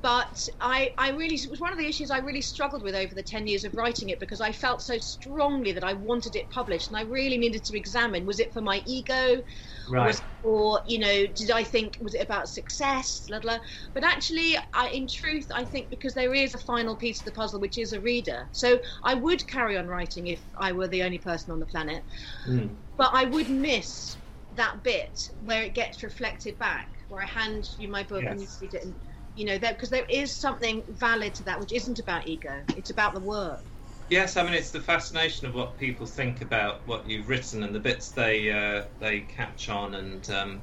but 0.03 0.47
I, 0.61 0.91
I 0.99 1.11
really 1.11 1.35
it 1.37 1.49
was 1.51 1.61
one 1.61 1.73
of 1.73 1.79
the 1.79 1.87
issues 1.87 2.11
I 2.11 2.19
really 2.19 2.41
struggled 2.41 2.83
with 2.83 2.95
over 2.95 3.15
the 3.15 3.23
ten 3.23 3.47
years 3.47 3.65
of 3.65 3.75
writing 3.75 4.09
it 4.09 4.19
because 4.21 4.41
I 4.41 4.51
felt 4.53 4.83
so 4.83 4.99
strongly 4.99 5.73
that 5.73 5.85
I 5.85 5.93
wanted 5.93 6.35
it 6.35 6.51
published, 6.51 6.91
and 6.91 6.99
I 6.99 7.03
really 7.03 7.39
needed 7.39 7.65
to 7.65 7.77
examine: 7.77 8.27
was 8.27 8.39
it 8.41 8.53
for 8.53 8.61
my 8.61 8.83
ego, 8.87 9.41
Right. 9.87 10.17
was 10.17 10.21
or 10.43 10.81
you 10.87 10.99
know, 10.99 11.25
did 11.35 11.51
I 11.51 11.63
think 11.63 11.97
was 12.01 12.15
it 12.15 12.21
about 12.23 12.49
success, 12.49 13.23
blah 13.27 13.39
blah. 13.39 13.59
But 13.93 14.03
actually, 14.05 14.57
I, 14.73 14.89
in 14.89 15.07
truth, 15.07 15.47
I 15.53 15.65
think 15.65 15.89
because 15.89 16.13
there 16.15 16.33
is 16.33 16.55
a 16.55 16.59
final 16.59 16.97
piece 16.97 17.21
of 17.21 17.25
the 17.25 17.31
puzzle, 17.33 17.61
which 17.61 17.77
is 17.79 17.93
a 17.93 18.01
reader. 18.01 18.49
So 18.53 18.79
I 19.03 19.15
would 19.15 19.47
carry 19.47 19.77
on 19.77 19.87
writing 19.87 20.27
if 20.27 20.43
I 20.59 20.73
were 20.73 20.89
the 20.89 21.03
only 21.03 21.19
person 21.19 21.53
on 21.53 21.59
the 21.61 21.67
planet 21.67 22.03
Mm. 22.45 22.83
but 22.97 23.11
I 23.13 23.25
would 23.25 23.49
miss 23.49 24.17
that 24.51 24.83
bit 24.83 25.19
where 25.39 25.63
it 25.63 25.73
gets 25.75 26.03
reflected 26.03 26.57
back, 26.59 26.89
where 27.07 27.21
I 27.21 27.25
hand 27.25 27.65
you 27.77 27.89
my 27.89 28.03
book 28.03 28.29
and 28.29 28.41
you 28.41 28.47
Yes. 28.47 28.59
read 28.61 28.73
it, 28.75 28.83
and 28.83 28.95
you 29.35 29.45
know 29.45 29.57
that 29.57 29.75
because 29.75 29.89
there 29.89 30.05
is 30.09 30.35
something 30.35 30.83
valid 30.87 31.35
to 31.35 31.43
that, 31.43 31.59
which 31.59 31.73
isn't 31.73 31.99
about 31.99 32.27
ego; 32.27 32.63
it's 32.75 32.89
about 32.89 33.13
the 33.13 33.21
work. 33.21 33.61
Yes, 34.09 34.37
I 34.37 34.43
mean 34.43 34.53
it's 34.53 34.71
the 34.71 34.81
fascination 34.81 35.47
of 35.47 35.55
what 35.55 35.77
people 35.77 36.05
think 36.05 36.41
about 36.41 36.85
what 36.85 37.07
you've 37.07 37.29
written 37.29 37.63
and 37.63 37.73
the 37.73 37.79
bits 37.79 38.11
they 38.11 38.51
uh, 38.51 38.83
they 38.99 39.21
catch 39.21 39.69
on 39.69 39.95
and 39.95 40.29
um, 40.29 40.61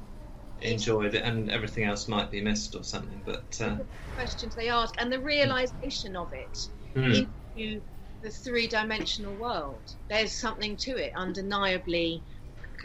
enjoy, 0.59 1.05
it, 1.05 1.15
and 1.15 1.49
everything 1.49 1.83
else 1.83 2.07
might 2.07 2.31
be 2.31 2.41
missed 2.41 2.75
or 2.75 2.83
something. 2.83 3.21
But 3.25 3.59
uh, 3.59 3.77
Questions 4.13 4.55
they 4.55 4.69
ask 4.69 4.93
and 4.99 5.11
the 5.11 5.19
realization 5.19 6.15
of 6.15 6.29
it 6.33 6.57
mm, 6.95 7.27
into 7.55 7.81
the 8.21 8.29
three-dimensional 8.29 9.35
world. 9.35 9.81
There's 10.09 10.33
something 10.33 10.77
to 10.81 10.91
it, 10.91 11.11
undeniably 11.15 12.23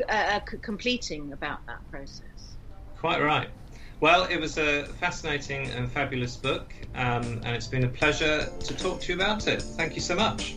uh, 0.08 0.40
completing 0.62 1.32
about 1.32 1.58
that 1.66 1.80
process. 1.90 2.56
Quite 2.98 3.22
right. 3.22 3.50
Well, 3.98 4.24
it 4.24 4.38
was 4.38 4.58
a 4.58 4.84
fascinating 5.00 5.70
and 5.70 5.90
fabulous 5.90 6.36
book, 6.36 6.74
um, 6.94 7.40
and 7.44 7.56
it's 7.56 7.66
been 7.66 7.84
a 7.84 7.88
pleasure 7.88 8.46
to 8.60 8.76
talk 8.76 9.00
to 9.02 9.12
you 9.12 9.18
about 9.18 9.46
it. 9.48 9.62
Thank 9.62 9.94
you 9.94 10.02
so 10.02 10.14
much. 10.14 10.54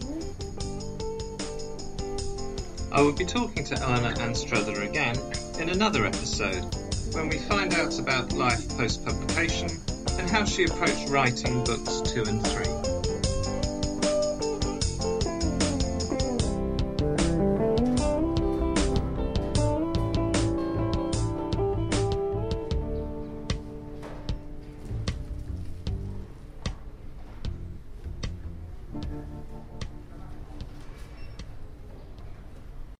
I 2.92 3.02
will 3.02 3.14
be 3.14 3.24
talking 3.24 3.64
to 3.66 3.76
Eleanor 3.80 4.14
Anstruther 4.20 4.82
again 4.82 5.16
in 5.58 5.70
another 5.70 6.06
episode 6.06 6.66
when 7.14 7.30
we 7.30 7.38
find 7.38 7.74
out 7.74 7.98
about 7.98 8.34
life 8.34 8.68
post 8.78 9.06
publication 9.06 9.70
and 10.18 10.30
how 10.30 10.44
she 10.44 10.66
approached 10.66 11.08
writing 11.10 11.64
books 11.64 12.02
two 12.02 12.24
and 12.24 12.46
three. 12.46 12.79